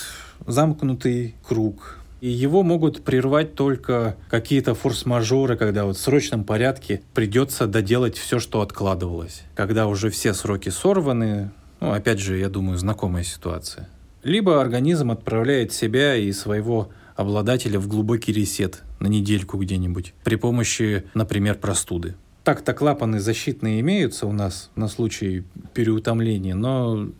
замкнутый 0.46 1.34
круг. 1.46 1.98
И 2.20 2.28
его 2.28 2.64
могут 2.64 3.04
прервать 3.04 3.54
только 3.54 4.16
какие-то 4.28 4.74
форс-мажоры, 4.74 5.56
когда 5.56 5.84
вот 5.84 5.96
в 5.96 6.00
срочном 6.00 6.42
порядке 6.42 7.02
придется 7.14 7.66
доделать 7.68 8.18
все, 8.18 8.40
что 8.40 8.60
откладывалось. 8.60 9.44
Когда 9.54 9.86
уже 9.86 10.10
все 10.10 10.34
сроки 10.34 10.68
сорваны, 10.68 11.52
ну, 11.80 11.92
опять 11.92 12.18
же, 12.18 12.36
я 12.36 12.48
думаю, 12.48 12.76
знакомая 12.76 13.22
ситуация. 13.22 13.88
Либо 14.22 14.60
организм 14.60 15.10
отправляет 15.10 15.72
себя 15.72 16.16
и 16.16 16.32
своего 16.32 16.90
обладателя 17.16 17.78
в 17.78 17.88
глубокий 17.88 18.32
ресет 18.32 18.82
на 19.00 19.06
недельку 19.06 19.58
где-нибудь 19.58 20.14
при 20.24 20.36
помощи, 20.36 21.04
например, 21.14 21.56
простуды. 21.56 22.14
Так-то 22.44 22.72
клапаны 22.72 23.20
защитные 23.20 23.80
имеются 23.80 24.26
у 24.26 24.32
нас 24.32 24.70
на 24.74 24.88
случай 24.88 25.44
переутомления, 25.74 26.54
но 26.54 27.10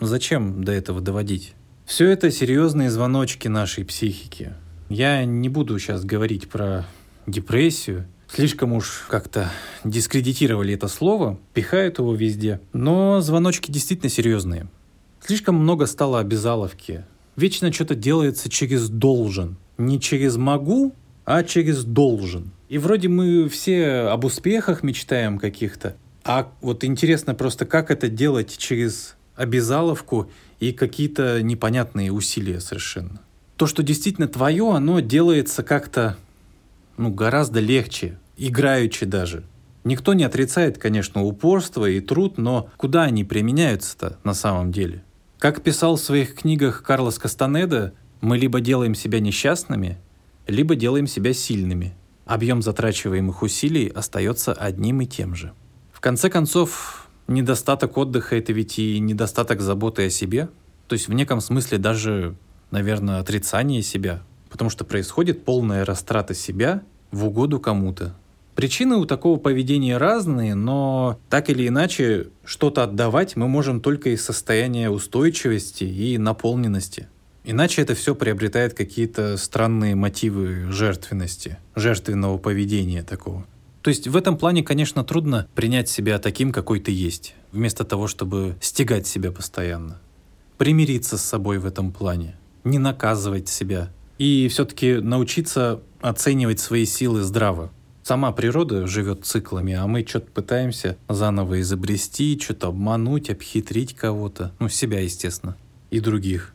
зачем 0.00 0.64
до 0.64 0.72
этого 0.72 1.00
доводить? 1.00 1.54
Все 1.84 2.08
это 2.08 2.30
серьезные 2.30 2.90
звоночки 2.90 3.48
нашей 3.48 3.84
психики. 3.84 4.52
Я 4.88 5.24
не 5.24 5.48
буду 5.48 5.78
сейчас 5.78 6.04
говорить 6.04 6.48
про 6.48 6.86
депрессию, 7.26 8.06
слишком 8.28 8.72
уж 8.72 9.06
как-то 9.08 9.50
дискредитировали 9.84 10.74
это 10.74 10.88
слово, 10.88 11.38
пихают 11.52 11.98
его 11.98 12.14
везде, 12.14 12.60
но 12.72 13.20
звоночки 13.20 13.70
действительно 13.70 14.08
серьезные. 14.08 14.68
Слишком 15.20 15.56
много 15.56 15.86
стало 15.86 16.20
обязаловки. 16.20 17.04
Вечно 17.36 17.72
что-то 17.72 17.94
делается 17.94 18.48
через 18.48 18.88
«должен». 18.88 19.56
Не 19.76 20.00
через 20.00 20.36
«могу», 20.36 20.94
а 21.24 21.42
через 21.44 21.84
«должен». 21.84 22.52
И 22.68 22.78
вроде 22.78 23.08
мы 23.08 23.48
все 23.48 24.08
об 24.10 24.24
успехах 24.24 24.82
мечтаем 24.82 25.38
каких-то, 25.38 25.96
а 26.24 26.52
вот 26.60 26.84
интересно 26.84 27.34
просто, 27.34 27.64
как 27.64 27.90
это 27.90 28.08
делать 28.08 28.58
через 28.58 29.16
обязаловку 29.34 30.30
и 30.60 30.72
какие-то 30.72 31.42
непонятные 31.42 32.12
усилия 32.12 32.60
совершенно. 32.60 33.20
То, 33.56 33.66
что 33.66 33.82
действительно 33.82 34.28
твое, 34.28 34.70
оно 34.74 35.00
делается 35.00 35.62
как-то 35.62 36.16
ну, 36.98 37.10
гораздо 37.10 37.60
легче, 37.60 38.18
играючи 38.36 39.06
даже. 39.06 39.44
Никто 39.84 40.12
не 40.12 40.24
отрицает, 40.24 40.76
конечно, 40.76 41.22
упорство 41.22 41.88
и 41.88 42.00
труд, 42.00 42.36
но 42.36 42.68
куда 42.76 43.04
они 43.04 43.24
применяются-то 43.24 44.18
на 44.22 44.34
самом 44.34 44.70
деле? 44.70 45.02
Как 45.38 45.62
писал 45.62 45.94
в 45.94 46.00
своих 46.00 46.34
книгах 46.34 46.82
Карлос 46.82 47.16
Кастанеда, 47.18 47.94
мы 48.20 48.36
либо 48.36 48.60
делаем 48.60 48.96
себя 48.96 49.20
несчастными, 49.20 49.96
либо 50.48 50.74
делаем 50.74 51.06
себя 51.06 51.32
сильными. 51.32 51.94
Объем 52.26 52.60
затрачиваемых 52.60 53.42
усилий 53.42 53.86
остается 53.86 54.52
одним 54.52 55.00
и 55.00 55.06
тем 55.06 55.36
же. 55.36 55.52
В 55.92 56.00
конце 56.00 56.28
концов, 56.28 57.08
недостаток 57.28 57.96
отдыха– 57.96 58.34
это 58.38 58.52
ведь 58.52 58.80
и 58.80 58.98
недостаток 58.98 59.60
заботы 59.60 60.06
о 60.06 60.10
себе. 60.10 60.48
То 60.88 60.94
есть 60.94 61.06
в 61.06 61.12
неком 61.12 61.40
смысле 61.40 61.78
даже, 61.78 62.34
наверное, 62.72 63.20
отрицание 63.20 63.82
себя. 63.82 64.22
Потому 64.50 64.70
что 64.70 64.84
происходит 64.84 65.44
полная 65.44 65.84
растрата 65.84 66.34
себя 66.34 66.82
в 67.12 67.24
угоду 67.24 67.60
кому-то. 67.60 68.16
Причины 68.58 68.96
у 68.96 69.06
такого 69.06 69.38
поведения 69.38 69.98
разные, 69.98 70.56
но 70.56 71.20
так 71.30 71.48
или 71.48 71.68
иначе 71.68 72.30
что-то 72.44 72.82
отдавать 72.82 73.36
мы 73.36 73.46
можем 73.46 73.80
только 73.80 74.10
из 74.10 74.24
состояния 74.24 74.90
устойчивости 74.90 75.84
и 75.84 76.18
наполненности. 76.18 77.06
Иначе 77.44 77.82
это 77.82 77.94
все 77.94 78.16
приобретает 78.16 78.74
какие-то 78.74 79.36
странные 79.36 79.94
мотивы 79.94 80.72
жертвенности, 80.72 81.58
жертвенного 81.76 82.36
поведения 82.38 83.04
такого. 83.04 83.46
То 83.82 83.90
есть 83.90 84.08
в 84.08 84.16
этом 84.16 84.36
плане, 84.36 84.64
конечно, 84.64 85.04
трудно 85.04 85.46
принять 85.54 85.88
себя 85.88 86.18
таким, 86.18 86.50
какой 86.50 86.80
ты 86.80 86.90
есть, 86.90 87.36
вместо 87.52 87.84
того, 87.84 88.08
чтобы 88.08 88.56
стегать 88.60 89.06
себя 89.06 89.30
постоянно. 89.30 90.00
Примириться 90.56 91.16
с 91.16 91.22
собой 91.22 91.58
в 91.58 91.64
этом 91.64 91.92
плане, 91.92 92.34
не 92.64 92.80
наказывать 92.80 93.48
себя 93.48 93.92
и 94.18 94.48
все-таки 94.48 94.94
научиться 94.94 95.80
оценивать 96.00 96.58
свои 96.58 96.86
силы 96.86 97.22
здраво, 97.22 97.70
Сама 98.08 98.32
природа 98.32 98.86
живет 98.86 99.26
циклами, 99.26 99.74
а 99.74 99.86
мы 99.86 100.02
что-то 100.02 100.30
пытаемся 100.30 100.96
заново 101.10 101.60
изобрести, 101.60 102.40
что-то 102.42 102.68
обмануть, 102.68 103.28
обхитрить 103.28 103.94
кого-то. 103.94 104.52
Ну, 104.60 104.70
себя, 104.70 105.00
естественно. 105.00 105.58
И 105.90 106.00
других. 106.00 106.54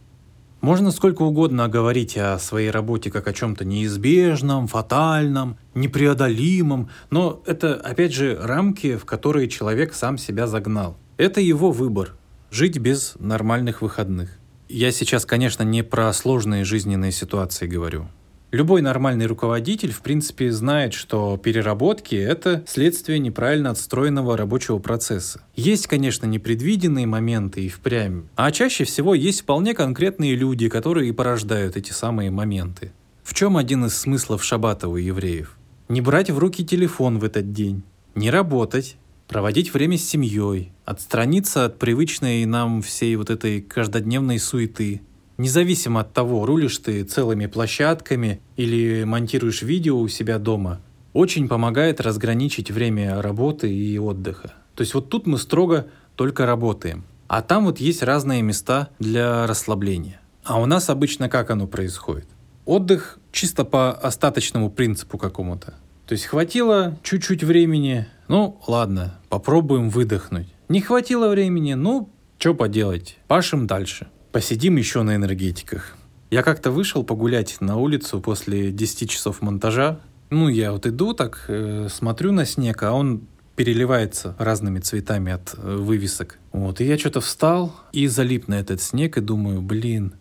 Можно 0.62 0.89
сколько 0.89 1.22
угодно 1.22 1.69
говорить 1.69 2.17
о 2.17 2.39
своей 2.39 2.72
работе 2.72 3.12
как 3.12 3.27
о 3.27 3.33
чем-то 3.33 3.65
неизбежном, 3.65 4.67
фатальном, 4.67 5.57
непреодолимом, 5.75 6.89
но 7.12 7.43
это, 7.45 7.75
опять 7.75 8.15
же, 8.15 8.36
рамки, 8.41 8.98
в 8.98 9.05
которые 9.05 9.48
человек 9.48 9.93
сам 9.93 10.17
себя 10.17 10.48
загнал. 10.48 10.98
Это 11.17 11.39
его 11.39 11.72
выбор– 11.72 12.15
жить 12.50 12.79
без 12.79 13.13
нормальных 13.19 13.83
выходных. 13.83 14.39
Я 14.69 14.91
сейчас, 14.91 15.24
конечно, 15.24 15.62
не 15.62 15.83
про 15.83 16.12
сложные 16.13 16.63
жизненные 16.63 17.12
ситуации 17.12 17.67
говорю. 17.67 18.07
Любой 18.53 18.83
нормальный 18.83 19.25
руководитель, 19.25 19.91
в 19.91 20.01
принципе, 20.01 20.51
знает, 20.51 20.93
что 20.93 21.38
переработки– 21.38 22.13
это 22.15 22.63
следствие 22.67 23.17
неправильно 23.17 23.72
отстроенного 23.72 24.38
рабочего 24.38 24.77
процесса. 24.77 25.41
Есть, 25.55 25.88
конечно, 25.88 26.27
непредвиденные 26.27 27.07
моменты 27.07 27.65
и 27.65 27.69
впрямь, 27.69 28.25
а 28.36 28.51
чаще 28.51 28.83
всего 28.83 29.15
есть 29.15 29.41
вполне 29.41 29.74
конкретные 29.74 30.36
люди, 30.36 30.69
которые 30.69 31.10
и 31.10 31.12
порождают 31.12 31.77
эти 31.77 31.93
самые 31.93 32.29
моменты. 32.29 32.91
В 33.24 33.33
чем 33.33 33.57
один 33.57 33.86
из 33.86 33.98
смыслов 33.98 34.43
шаббата 34.43 34.88
у 34.88 34.98
евреев? 34.98 35.57
Не 35.89 36.01
брать 36.01 36.29
в 36.29 36.38
руки 36.38 36.63
телефон 36.63 37.17
в 37.17 37.24
этот 37.24 37.53
день, 37.53 37.81
не 38.13 38.29
работать, 38.29 38.98
проводить 39.27 39.74
время 39.74 39.98
с 39.98 40.07
семьей, 40.07 40.72
отстраниться 40.86 41.65
от 41.65 41.79
привычной 41.79 42.45
нам 42.45 42.83
всей 42.83 43.15
вот 43.15 43.31
этой 43.31 43.62
каждодневной 43.62 44.38
суеты– 44.38 45.01
Независимо 45.43 46.00
от 46.00 46.13
того, 46.13 46.45
рулишь 46.45 46.77
ты 46.77 47.03
целыми 47.03 47.47
площадками 47.47 48.39
или 48.55 49.03
монтируешь 49.03 49.62
видео 49.62 50.00
у 50.00 50.07
себя 50.07 50.39
дома, 50.39 50.79
очень 51.12 51.50
помогает 51.50 52.00
разграничить 52.00 52.71
время 52.71 53.21
работы 53.21 53.69
и 53.69 54.00
отдыха. 54.00 54.53
То 54.73 54.83
есть 54.83 54.93
вот 54.93 55.09
тут 55.09 55.27
мы 55.27 55.38
строго 55.38 55.88
только 56.15 56.45
работаем. 56.45 57.03
А 57.27 57.41
там 57.41 57.65
вот 57.65 57.81
есть 57.81 58.03
разные 58.03 58.41
места 58.41 58.88
для 59.00 59.45
расслабления. 59.45 60.21
А 60.45 60.62
у 60.62 60.65
нас 60.65 60.89
обычно 60.89 61.27
как 61.27 61.51
оно 61.51 61.67
происходит? 61.67 62.29
Отдых 62.63 63.19
чисто 63.33 63.65
по 63.65 63.91
остаточному 63.91 64.69
принципу 64.71 65.17
какому-то. 65.17 65.73
То 66.07 66.13
есть 66.13 66.23
хватило 66.23 66.97
чуть-чуть 67.03 67.43
времени, 67.43 68.07
ну 68.29 68.62
ладно, 68.65 69.19
попробуем 69.27 69.89
выдохнуть. 69.89 70.47
Не 70.69 70.79
хватило 70.79 71.27
времени, 71.27 71.73
ну 71.73 72.09
что 72.38 72.53
поделать, 72.53 73.17
пашем 73.27 73.67
дальше. 73.67 74.07
Посидим 74.33 74.77
еще 74.77 75.03
на 75.03 75.15
энергетиках. 75.15 75.95
Я 76.31 76.41
как-то 76.41 76.71
вышел 76.71 77.03
погулять 77.03 77.61
на 77.61 77.77
улицу 77.77 78.19
после 78.19 78.71
10 78.71 79.07
часов 79.07 79.43
монтажа. 79.43 79.99
Ну, 80.31 80.49
я 80.49 80.71
вот 80.71 80.87
иду 80.87 81.13
так, 81.13 81.45
э, 81.47 81.87
смотрю 81.91 82.31
на 82.31 82.43
снег, 82.43 82.81
а 82.81 82.93
он 82.93 83.27
переливается 83.55 84.35
разными 84.39 84.79
цветами 84.79 85.33
от 85.33 85.53
э, 85.55 85.75
вывесок. 85.75 86.39
Вот, 86.51 86.81
и 86.81 86.85
я 86.85 86.97
что-то 86.97 87.21
встал 87.21 87.75
и 87.91 88.07
залип 88.07 88.47
на 88.47 88.55
этот 88.55 88.81
снег 88.81 89.19
и 89.19 89.21
думаю, 89.21 89.61
блин, 89.61 90.15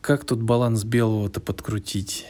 как 0.00 0.24
тут 0.24 0.40
баланс 0.40 0.84
белого-то 0.84 1.40
подкрутить? 1.40 2.24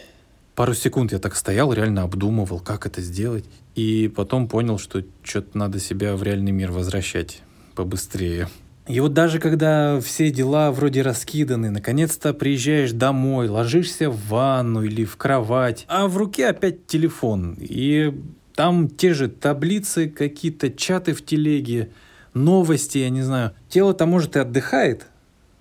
Пару 0.56 0.74
секунд 0.74 1.12
я 1.12 1.20
так 1.20 1.36
стоял, 1.36 1.72
реально 1.72 2.02
обдумывал, 2.02 2.58
как 2.58 2.86
это 2.86 3.00
сделать. 3.00 3.44
И 3.76 4.08
потом 4.08 4.48
понял, 4.48 4.76
что 4.76 5.04
что-то 5.22 5.56
надо 5.56 5.78
себя 5.78 6.16
в 6.16 6.24
реальный 6.24 6.50
мир 6.50 6.72
возвращать 6.72 7.42
побыстрее. 7.76 8.48
И 8.88 8.98
вот 9.00 9.12
даже 9.12 9.38
когда 9.38 10.00
все 10.00 10.30
дела 10.30 10.72
вроде 10.72 11.02
раскиданы, 11.02 11.70
наконец-то 11.70 12.34
приезжаешь 12.34 12.92
домой, 12.92 13.48
ложишься 13.48 14.10
в 14.10 14.28
ванну 14.28 14.82
или 14.82 15.04
в 15.04 15.16
кровать, 15.16 15.84
а 15.88 16.08
в 16.08 16.16
руке 16.16 16.48
опять 16.48 16.86
телефон. 16.86 17.56
И 17.60 18.12
там 18.54 18.88
те 18.88 19.14
же 19.14 19.28
таблицы, 19.28 20.08
какие-то 20.08 20.70
чаты 20.70 21.14
в 21.14 21.24
телеге, 21.24 21.90
новости, 22.34 22.98
я 22.98 23.10
не 23.10 23.22
знаю. 23.22 23.52
Тело-то, 23.68 24.06
может, 24.06 24.36
и 24.36 24.40
отдыхает, 24.40 25.06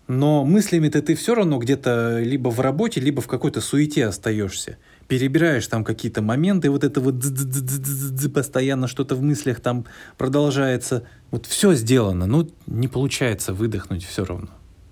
но 0.07 0.43
мыслями-то 0.43 1.01
ты 1.01 1.15
все 1.15 1.35
равно 1.35 1.59
где-то 1.59 2.19
либо 2.19 2.49
в 2.49 2.59
работе, 2.59 2.99
либо 2.99 3.21
в 3.21 3.27
какой-то 3.27 3.61
суете 3.61 4.05
остаешься 4.05 4.77
перебираешь 5.09 5.67
там 5.67 5.83
какие-то 5.83 6.21
моменты, 6.21 6.69
вот 6.69 6.85
это 6.85 7.01
вот 7.01 7.15
постоянно 8.33 8.87
что-то 8.87 9.15
в 9.15 9.21
мыслях 9.21 9.59
там 9.59 9.85
продолжается. 10.17 11.03
Вот 11.31 11.45
все 11.47 11.73
сделано, 11.73 12.27
но 12.27 12.47
не 12.67 12.87
получается 12.87 13.53
выдохнуть 13.53 14.05
все 14.05 14.23
равно. 14.23 14.49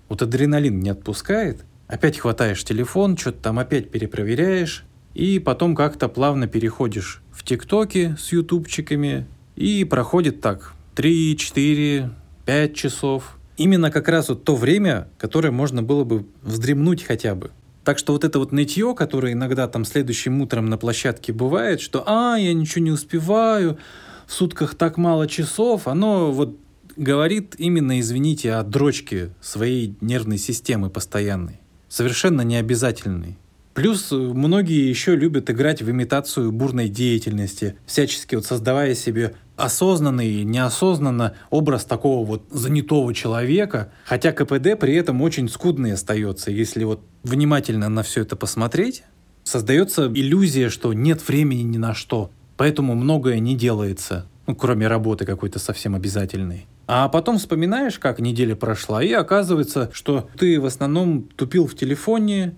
Вот 0.09 0.21
адреналин 0.21 0.79
не 0.79 0.89
отпускает, 0.89 1.63
опять 1.87 2.17
хватаешь 2.17 2.63
телефон, 2.63 3.15
что-то 3.15 3.43
там 3.43 3.59
опять 3.59 3.91
перепроверяешь, 3.91 4.83
и 5.13 5.39
потом 5.39 5.75
как-то 5.75 6.09
плавно 6.09 6.47
переходишь 6.47 7.21
в 7.31 7.43
ТикТоки 7.43 8.15
с 8.19 8.31
ютубчиками, 8.31 9.27
и 9.55 9.83
проходит 9.83 10.41
так 10.41 10.73
3, 10.95 11.37
4, 11.37 12.09
5 12.45 12.75
часов. 12.75 13.37
Именно 13.57 13.91
как 13.91 14.07
раз 14.07 14.29
вот 14.29 14.43
то 14.43 14.55
время, 14.55 15.09
которое 15.17 15.51
можно 15.51 15.81
было 15.81 16.03
бы 16.03 16.25
вздремнуть 16.43 17.03
хотя 17.03 17.33
бы. 17.35 17.51
Так 17.87 17.99
что 17.99 18.11
вот 18.11 18.25
это 18.25 18.37
вот 18.37 18.51
нытье, 18.51 18.93
которое 18.93 19.31
иногда 19.31 19.65
там 19.69 19.85
следующим 19.85 20.41
утром 20.41 20.65
на 20.65 20.77
площадке 20.77 21.31
бывает, 21.31 21.79
что 21.79 22.03
«а, 22.05 22.35
я 22.35 22.53
ничего 22.53 22.83
не 22.83 22.91
успеваю», 22.91 23.77
в 24.25 24.33
сутках 24.33 24.75
так 24.75 24.97
мало 24.97 25.25
часов, 25.25 25.87
оно 25.87 26.33
вот 26.33 26.57
говорит 26.97 27.55
именно, 27.57 27.97
извините, 28.01 28.55
о 28.55 28.63
дрочке 28.63 29.29
своей 29.39 29.95
нервной 30.01 30.37
системы 30.37 30.89
постоянной. 30.89 31.61
Совершенно 31.87 32.41
необязательной. 32.41 33.37
Плюс 33.73 34.11
многие 34.11 34.89
еще 34.89 35.15
любят 35.15 35.49
играть 35.49 35.81
в 35.81 35.89
имитацию 35.89 36.51
бурной 36.51 36.89
деятельности, 36.89 37.77
всячески 37.85 38.35
вот 38.35 38.45
создавая 38.45 38.95
себе 38.95 39.35
осознанный 39.57 40.29
и 40.29 40.45
неосознанно 40.45 41.35
образ 41.49 41.83
такого 41.83 42.25
вот 42.25 42.43
занятого 42.51 43.13
человека, 43.13 43.91
хотя 44.05 44.31
КПД 44.31 44.79
при 44.79 44.95
этом 44.95 45.21
очень 45.21 45.49
скудный 45.49 45.93
остается. 45.93 46.51
Если 46.51 46.83
вот 46.83 47.01
внимательно 47.23 47.89
на 47.89 48.03
все 48.03 48.21
это 48.21 48.35
посмотреть, 48.35 49.03
создается 49.43 50.07
иллюзия, 50.07 50.69
что 50.69 50.93
нет 50.93 51.27
времени 51.27 51.63
ни 51.63 51.77
на 51.77 51.93
что, 51.93 52.29
поэтому 52.55 52.93
многое 52.95 53.39
не 53.39 53.55
делается, 53.55 54.27
ну, 54.45 54.55
кроме 54.55 54.87
работы 54.87 55.25
какой-то 55.25 55.59
совсем 55.59 55.95
обязательной. 55.95 56.67
А 56.85 57.09
потом 57.09 57.37
вспоминаешь, 57.37 57.99
как 57.99 58.19
неделя 58.19 58.55
прошла, 58.55 59.03
и 59.03 59.11
оказывается, 59.11 59.89
что 59.91 60.29
ты 60.37 60.61
в 60.61 60.65
основном 60.65 61.23
тупил 61.23 61.67
в 61.67 61.75
телефоне, 61.75 62.55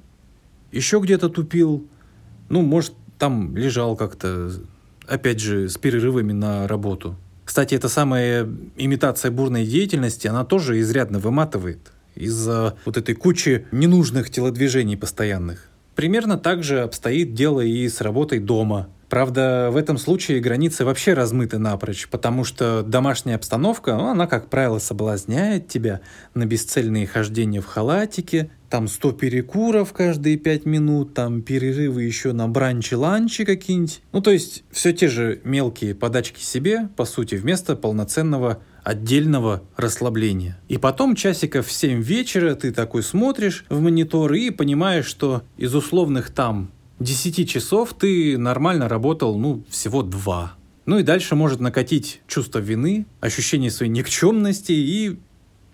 еще 0.71 0.99
где-то 0.99 1.29
тупил, 1.29 1.87
ну, 2.49 2.61
может, 2.61 2.93
там 3.17 3.55
лежал 3.55 3.95
как-то 3.95 4.51
опять 5.09 5.39
же, 5.39 5.67
с 5.69 5.77
перерывами 5.77 6.33
на 6.33 6.67
работу. 6.67 7.15
Кстати, 7.45 7.73
эта 7.73 7.89
самая 7.89 8.47
имитация 8.77 9.31
бурной 9.31 9.65
деятельности, 9.65 10.27
она 10.27 10.45
тоже 10.45 10.79
изрядно 10.79 11.19
выматывает 11.19 11.79
из-за 12.15 12.75
вот 12.85 12.97
этой 12.97 13.15
кучи 13.15 13.65
ненужных 13.71 14.29
телодвижений 14.29 14.97
постоянных. 14.97 15.67
Примерно 15.95 16.37
так 16.37 16.63
же 16.63 16.81
обстоит 16.81 17.33
дело 17.33 17.61
и 17.61 17.89
с 17.89 18.01
работой 18.01 18.39
дома. 18.39 18.87
Правда, 19.09 19.69
в 19.71 19.75
этом 19.75 19.97
случае 19.97 20.39
границы 20.39 20.85
вообще 20.85 21.13
размыты 21.13 21.57
напрочь, 21.57 22.07
потому 22.07 22.43
что 22.43 22.83
домашняя 22.83 23.35
обстановка, 23.35 23.95
ну, 23.95 24.09
она, 24.09 24.27
как 24.27 24.49
правило, 24.49 24.77
соблазняет 24.77 25.67
тебя 25.67 26.01
на 26.35 26.45
бесцельные 26.45 27.07
хождения 27.07 27.59
в 27.59 27.65
халатике, 27.65 28.51
там 28.69 28.87
100 28.87 29.13
перекуров 29.13 29.93
каждые 29.93 30.37
5 30.37 30.65
минут, 30.67 31.15
там 31.15 31.41
перерывы 31.41 32.03
еще 32.03 32.33
на 32.33 32.47
бранчи-ланчи 32.47 33.45
какие-нибудь. 33.45 34.01
Ну, 34.11 34.21
то 34.21 34.29
есть 34.29 34.63
все 34.69 34.93
те 34.93 35.07
же 35.07 35.41
мелкие 35.43 35.95
подачки 35.95 36.41
себе, 36.41 36.89
по 36.95 37.05
сути, 37.05 37.33
вместо 37.33 37.75
полноценного 37.75 38.59
отдельного 38.83 39.63
расслабления. 39.75 40.59
И 40.67 40.77
потом 40.77 41.15
часиков 41.15 41.65
в 41.65 41.71
7 41.71 42.01
вечера 42.01 42.53
ты 42.53 42.71
такой 42.71 43.01
смотришь 43.01 43.65
в 43.69 43.79
монитор 43.81 44.33
и 44.33 44.51
понимаешь, 44.51 45.05
что 45.05 45.41
из 45.57 45.73
условных 45.73 46.29
там 46.29 46.71
10 46.99 47.49
часов 47.49 47.93
ты 47.93 48.37
нормально 48.37 48.89
работал, 48.89 49.37
ну, 49.37 49.63
всего 49.69 50.03
2. 50.03 50.53
Ну 50.85 50.99
и 50.99 51.03
дальше 51.03 51.35
может 51.35 51.59
накатить 51.59 52.21
чувство 52.27 52.59
вины, 52.59 53.05
ощущение 53.21 53.71
своей 53.71 53.91
никчемности 53.91 54.71
и 54.71 55.19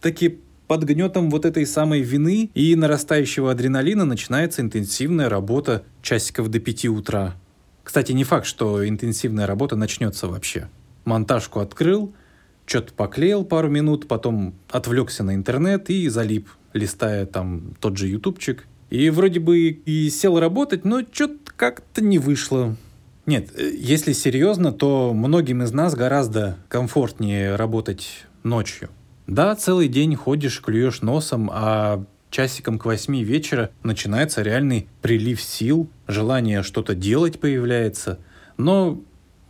таки 0.01 0.39
под 0.67 0.83
гнетом 0.83 1.29
вот 1.29 1.45
этой 1.45 1.65
самой 1.65 2.01
вины 2.01 2.51
и 2.53 2.75
нарастающего 2.75 3.51
адреналина 3.51 4.05
начинается 4.05 4.61
интенсивная 4.61 5.29
работа 5.29 5.83
часиков 6.01 6.49
до 6.49 6.59
5 6.59 6.85
утра. 6.85 7.35
Кстати, 7.83 8.11
не 8.11 8.23
факт, 8.23 8.45
что 8.45 8.87
интенсивная 8.87 9.47
работа 9.47 9.75
начнется 9.75 10.27
вообще. 10.27 10.69
Монтажку 11.05 11.59
открыл, 11.59 12.13
что-то 12.65 12.93
поклеил 12.93 13.45
пару 13.45 13.69
минут, 13.69 14.07
потом 14.07 14.55
отвлекся 14.69 15.23
на 15.23 15.35
интернет 15.35 15.89
и 15.89 16.07
залип, 16.09 16.49
листая 16.73 17.25
там 17.25 17.75
тот 17.79 17.97
же 17.97 18.07
ютубчик. 18.07 18.67
И 18.89 19.09
вроде 19.09 19.39
бы 19.39 19.69
и 19.69 20.09
сел 20.09 20.39
работать, 20.39 20.85
но 20.85 21.01
что-то 21.01 21.51
как-то 21.55 22.03
не 22.03 22.19
вышло. 22.19 22.75
Нет, 23.25 23.49
э, 23.55 23.71
если 23.75 24.13
серьезно, 24.13 24.71
то 24.71 25.13
многим 25.13 25.63
из 25.63 25.71
нас 25.71 25.95
гораздо 25.95 26.57
комфортнее 26.67 27.55
работать 27.55 28.25
ночью. 28.43 28.89
Да, 29.27 29.55
целый 29.55 29.87
день 29.87 30.15
ходишь, 30.15 30.61
клюешь 30.61 31.01
носом, 31.01 31.49
а 31.51 32.05
часиком 32.29 32.77
к 32.77 32.85
восьми 32.85 33.23
вечера 33.23 33.71
начинается 33.81 34.41
реальный 34.43 34.87
прилив 35.01 35.41
сил, 35.41 35.89
желание 36.07 36.61
что-то 36.61 36.93
делать 36.93 37.39
появляется. 37.39 38.19
Но 38.57 39.01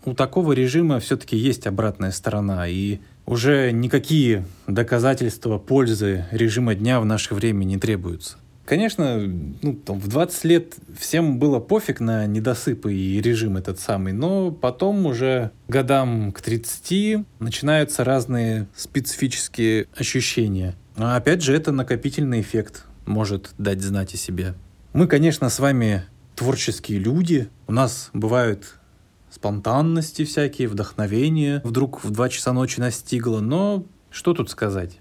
у 0.06 0.14
такого 0.14 0.54
режима 0.54 1.00
все-таки 1.00 1.36
есть 1.36 1.68
обратная 1.68 2.12
сторона, 2.12 2.68
и 2.68 3.00
уже 3.26 3.72
никакие 3.72 4.46
доказательства 4.68 5.58
пользы 5.58 6.26
режима 6.32 6.76
дня 6.76 7.02
в 7.02 7.06
наше 7.06 7.34
время 7.34 7.64
не 7.64 7.78
требуются. 7.78 8.38
Конечно, 8.66 9.18
ну, 9.62 9.76
там, 9.76 10.00
в 10.00 10.08
20 10.08 10.44
лет 10.46 10.76
всем 10.98 11.38
было 11.38 11.60
пофиг 11.60 12.00
на 12.00 12.26
недосыпы 12.26 12.94
и 12.94 13.22
режим 13.22 13.58
этот 13.58 13.80
самый, 13.80 14.12
но 14.12 14.52
потом 14.52 15.06
уже 15.06 15.52
годам 15.68 16.32
к 16.32 16.42
30 16.42 17.26
начинаются 17.40 18.04
разные 18.04 18.68
специфические 18.76 19.88
ощущения. 19.96 20.76
А 20.98 21.16
опять 21.16 21.44
же, 21.44 21.56
это 21.56 21.72
накопительный 21.72 22.42
эффект 22.42 22.86
может 23.06 23.54
дать 23.60 23.82
знать 23.82 24.16
о 24.16 24.18
себе. 24.18 24.56
Мы, 24.94 25.08
конечно, 25.08 25.50
с 25.50 25.60
вами 25.60 26.06
творческие 26.36 26.98
люди. 26.98 27.50
У 27.68 27.72
нас 27.72 28.10
бывают 28.14 28.80
спонтанности 29.30 30.26
всякие, 30.26 30.68
вдохновения 30.68 31.62
вдруг 31.64 32.04
в 32.04 32.10
2 32.10 32.30
часа 32.30 32.54
ночи 32.54 32.80
настигло. 32.80 33.42
Но 33.42 33.86
что 34.10 34.34
тут 34.34 34.50
сказать? 34.50 35.00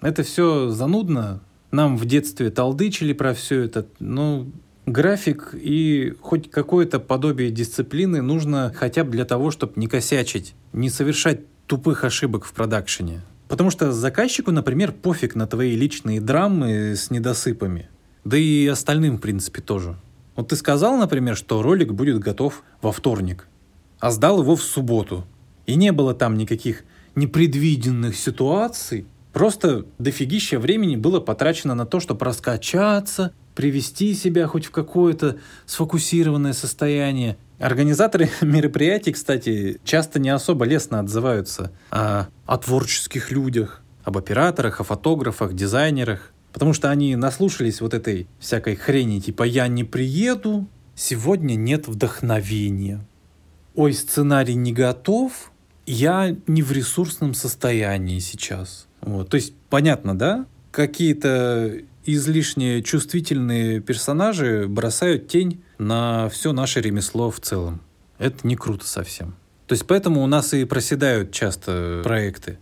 Это 0.00 0.22
все 0.22 0.68
занудно. 0.68 1.40
Нам 1.70 1.96
в 1.96 2.06
детстве 2.06 2.50
толдычили 2.50 3.12
про 3.12 3.34
все 3.34 3.62
это. 3.62 3.86
Ну, 3.98 4.50
график 4.86 5.50
и 5.52 6.14
хоть 6.20 6.50
какое-то 6.50 6.98
подобие 6.98 7.50
дисциплины 7.50 8.22
нужно 8.22 8.72
хотя 8.74 9.04
бы 9.04 9.10
для 9.10 9.24
того, 9.24 9.50
чтобы 9.50 9.74
не 9.76 9.86
косячить, 9.86 10.54
не 10.72 10.90
совершать 10.90 11.40
тупых 11.66 12.04
ошибок 12.04 12.44
в 12.44 12.52
продакшене. 12.52 13.20
Потому 13.48 13.70
что 13.70 13.92
заказчику, 13.92 14.50
например, 14.50 14.92
пофиг 14.92 15.34
на 15.34 15.46
твои 15.46 15.74
личные 15.74 16.20
драмы 16.20 16.94
с 16.94 17.10
недосыпами. 17.10 17.88
Да 18.24 18.36
и 18.36 18.66
остальным, 18.66 19.16
в 19.16 19.20
принципе, 19.20 19.62
тоже. 19.62 19.96
Вот 20.36 20.48
ты 20.48 20.56
сказал, 20.56 20.96
например, 20.96 21.36
что 21.36 21.62
ролик 21.62 21.92
будет 21.92 22.18
готов 22.18 22.62
во 22.82 22.92
вторник, 22.92 23.48
а 23.98 24.10
сдал 24.10 24.40
его 24.40 24.54
в 24.54 24.62
субботу. 24.62 25.24
И 25.66 25.74
не 25.74 25.92
было 25.92 26.14
там 26.14 26.36
никаких 26.36 26.84
непредвиденных 27.14 28.16
ситуаций. 28.16 29.06
Просто 29.32 29.86
дофигища 29.98 30.58
времени 30.58 30.96
было 30.96 31.20
потрачено 31.20 31.74
на 31.74 31.86
то, 31.86 32.00
чтобы 32.00 32.24
раскачаться, 32.24 33.32
привести 33.54 34.14
себя 34.14 34.46
хоть 34.46 34.66
в 34.66 34.70
какое-то 34.70 35.38
сфокусированное 35.66 36.52
состояние. 36.52 37.36
Организаторы 37.58 38.30
мероприятий, 38.40 39.12
кстати, 39.12 39.80
часто 39.84 40.18
не 40.18 40.30
особо 40.30 40.64
лестно 40.64 41.00
отзываются 41.00 41.72
о, 41.90 42.26
о 42.46 42.58
творческих 42.58 43.30
людях, 43.30 43.82
об 44.04 44.16
операторах, 44.16 44.80
о 44.80 44.84
фотографах, 44.84 45.54
дизайнерах. 45.54 46.32
Потому 46.52 46.72
что 46.72 46.90
они 46.90 47.14
наслушались 47.14 47.80
вот 47.80 47.94
этой 47.94 48.26
всякой 48.40 48.74
хрени, 48.74 49.20
типа 49.20 49.42
«я 49.42 49.68
не 49.68 49.84
приеду», 49.84 50.66
«сегодня 50.94 51.54
нет 51.54 51.86
вдохновения», 51.86 53.06
«ой, 53.74 53.92
сценарий 53.92 54.54
не 54.54 54.72
готов», 54.72 55.52
«я 55.86 56.34
не 56.46 56.62
в 56.62 56.72
ресурсном 56.72 57.34
состоянии 57.34 58.18
сейчас». 58.18 58.87
Вот. 59.00 59.28
То 59.28 59.36
есть 59.36 59.54
понятно, 59.68 60.16
да? 60.16 60.46
Какие-то 60.70 61.80
излишне 62.04 62.82
чувствительные 62.82 63.80
персонажи 63.80 64.66
бросают 64.68 65.28
тень 65.28 65.62
на 65.78 66.28
все 66.30 66.52
наше 66.52 66.80
ремесло 66.80 67.30
в 67.30 67.40
целом. 67.40 67.80
Это 68.18 68.46
не 68.46 68.56
круто 68.56 68.86
совсем. 68.86 69.34
То 69.66 69.74
есть 69.74 69.86
поэтому 69.86 70.22
у 70.22 70.26
нас 70.26 70.54
и 70.54 70.64
проседают 70.64 71.32
часто 71.32 72.00
проекты. 72.02 72.58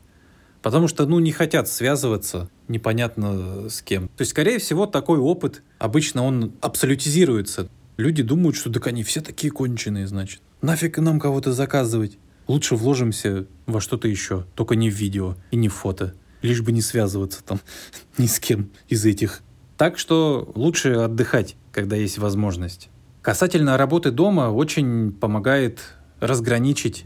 Потому 0.62 0.88
что, 0.88 1.06
ну, 1.06 1.20
не 1.20 1.30
хотят 1.30 1.68
связываться 1.68 2.50
непонятно 2.66 3.68
с 3.68 3.82
кем. 3.82 4.08
То 4.08 4.22
есть, 4.22 4.32
скорее 4.32 4.58
всего, 4.58 4.86
такой 4.86 5.20
опыт, 5.20 5.62
обычно 5.78 6.24
он 6.24 6.54
абсолютизируется. 6.60 7.68
Люди 7.96 8.24
думают, 8.24 8.56
что 8.56 8.72
так 8.72 8.88
они 8.88 9.04
все 9.04 9.20
такие 9.20 9.52
конченые, 9.52 10.08
значит. 10.08 10.40
Нафиг 10.62 10.98
нам 10.98 11.20
кого-то 11.20 11.52
заказывать. 11.52 12.18
Лучше 12.48 12.74
вложимся 12.74 13.46
во 13.66 13.80
что-то 13.80 14.08
еще, 14.08 14.44
только 14.56 14.74
не 14.74 14.90
в 14.90 14.94
видео 14.94 15.36
и 15.52 15.56
не 15.56 15.68
в 15.68 15.74
фото. 15.74 16.14
Лишь 16.46 16.62
бы 16.62 16.72
не 16.72 16.80
связываться 16.80 17.42
там 17.42 17.60
ни 18.18 18.26
с 18.26 18.38
кем 18.38 18.70
из 18.88 19.04
этих. 19.04 19.42
Так 19.76 19.98
что 19.98 20.50
лучше 20.54 20.92
отдыхать, 20.94 21.56
когда 21.72 21.96
есть 21.96 22.18
возможность. 22.18 22.88
Касательно 23.20 23.76
работы 23.76 24.10
дома, 24.10 24.50
очень 24.50 25.12
помогает 25.12 25.80
разграничить 26.20 27.04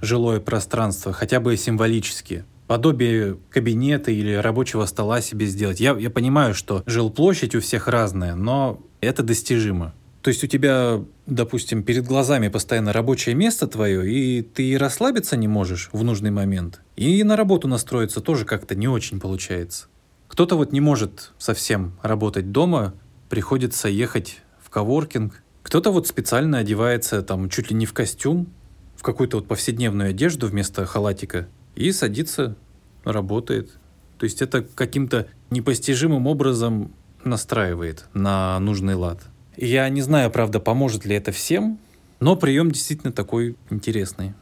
жилое 0.00 0.40
пространство, 0.40 1.12
хотя 1.12 1.40
бы 1.40 1.56
символически 1.56 2.44
подобие 2.66 3.38
кабинета 3.50 4.10
или 4.10 4.34
рабочего 4.34 4.86
стола 4.86 5.20
себе 5.20 5.46
сделать. 5.46 5.80
Я, 5.80 5.96
я 5.96 6.10
понимаю, 6.10 6.54
что 6.54 6.82
жилплощадь 6.86 7.54
у 7.54 7.60
всех 7.60 7.88
разная, 7.88 8.34
но 8.34 8.80
это 9.00 9.22
достижимо. 9.22 9.94
То 10.26 10.30
есть 10.30 10.42
у 10.42 10.48
тебя, 10.48 11.04
допустим, 11.26 11.84
перед 11.84 12.04
глазами 12.04 12.48
постоянно 12.48 12.92
рабочее 12.92 13.36
место 13.36 13.68
твое, 13.68 14.12
и 14.12 14.42
ты 14.42 14.76
расслабиться 14.76 15.36
не 15.36 15.46
можешь 15.46 15.88
в 15.92 16.02
нужный 16.02 16.32
момент. 16.32 16.80
И 16.96 17.22
на 17.22 17.36
работу 17.36 17.68
настроиться 17.68 18.20
тоже 18.20 18.44
как-то 18.44 18.74
не 18.74 18.88
очень 18.88 19.20
получается. 19.20 19.86
Кто-то 20.26 20.56
вот 20.56 20.72
не 20.72 20.80
может 20.80 21.30
совсем 21.38 21.96
работать 22.02 22.50
дома, 22.50 22.94
приходится 23.28 23.88
ехать 23.88 24.42
в 24.60 24.68
коворкинг. 24.68 25.44
Кто-то 25.62 25.92
вот 25.92 26.08
специально 26.08 26.58
одевается 26.58 27.22
там 27.22 27.48
чуть 27.48 27.70
ли 27.70 27.76
не 27.76 27.86
в 27.86 27.92
костюм, 27.92 28.48
в 28.96 29.04
какую-то 29.04 29.36
вот 29.36 29.46
повседневную 29.46 30.10
одежду 30.10 30.48
вместо 30.48 30.86
халатика 30.86 31.46
и 31.76 31.92
садится, 31.92 32.56
работает. 33.04 33.70
То 34.18 34.24
есть 34.24 34.42
это 34.42 34.62
каким-то 34.62 35.28
непостижимым 35.50 36.26
образом 36.26 36.92
настраивает 37.22 38.06
на 38.12 38.58
нужный 38.58 38.96
лад. 38.96 39.20
Я 39.56 39.88
не 39.88 40.02
знаю, 40.02 40.30
правда, 40.30 40.60
поможет 40.60 41.04
ли 41.06 41.16
это 41.16 41.32
всем, 41.32 41.78
но 42.20 42.36
прием 42.36 42.70
действительно 42.70 43.12
такой 43.12 43.56
интересный. 43.70 44.34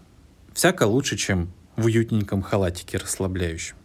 Всяко 0.53 0.85
лучше, 0.85 1.17
чем 1.17 1.53
в 1.77 1.87
уютненьком 1.87 2.43
халатике 2.43 2.99
расслабляющем. 2.99 3.77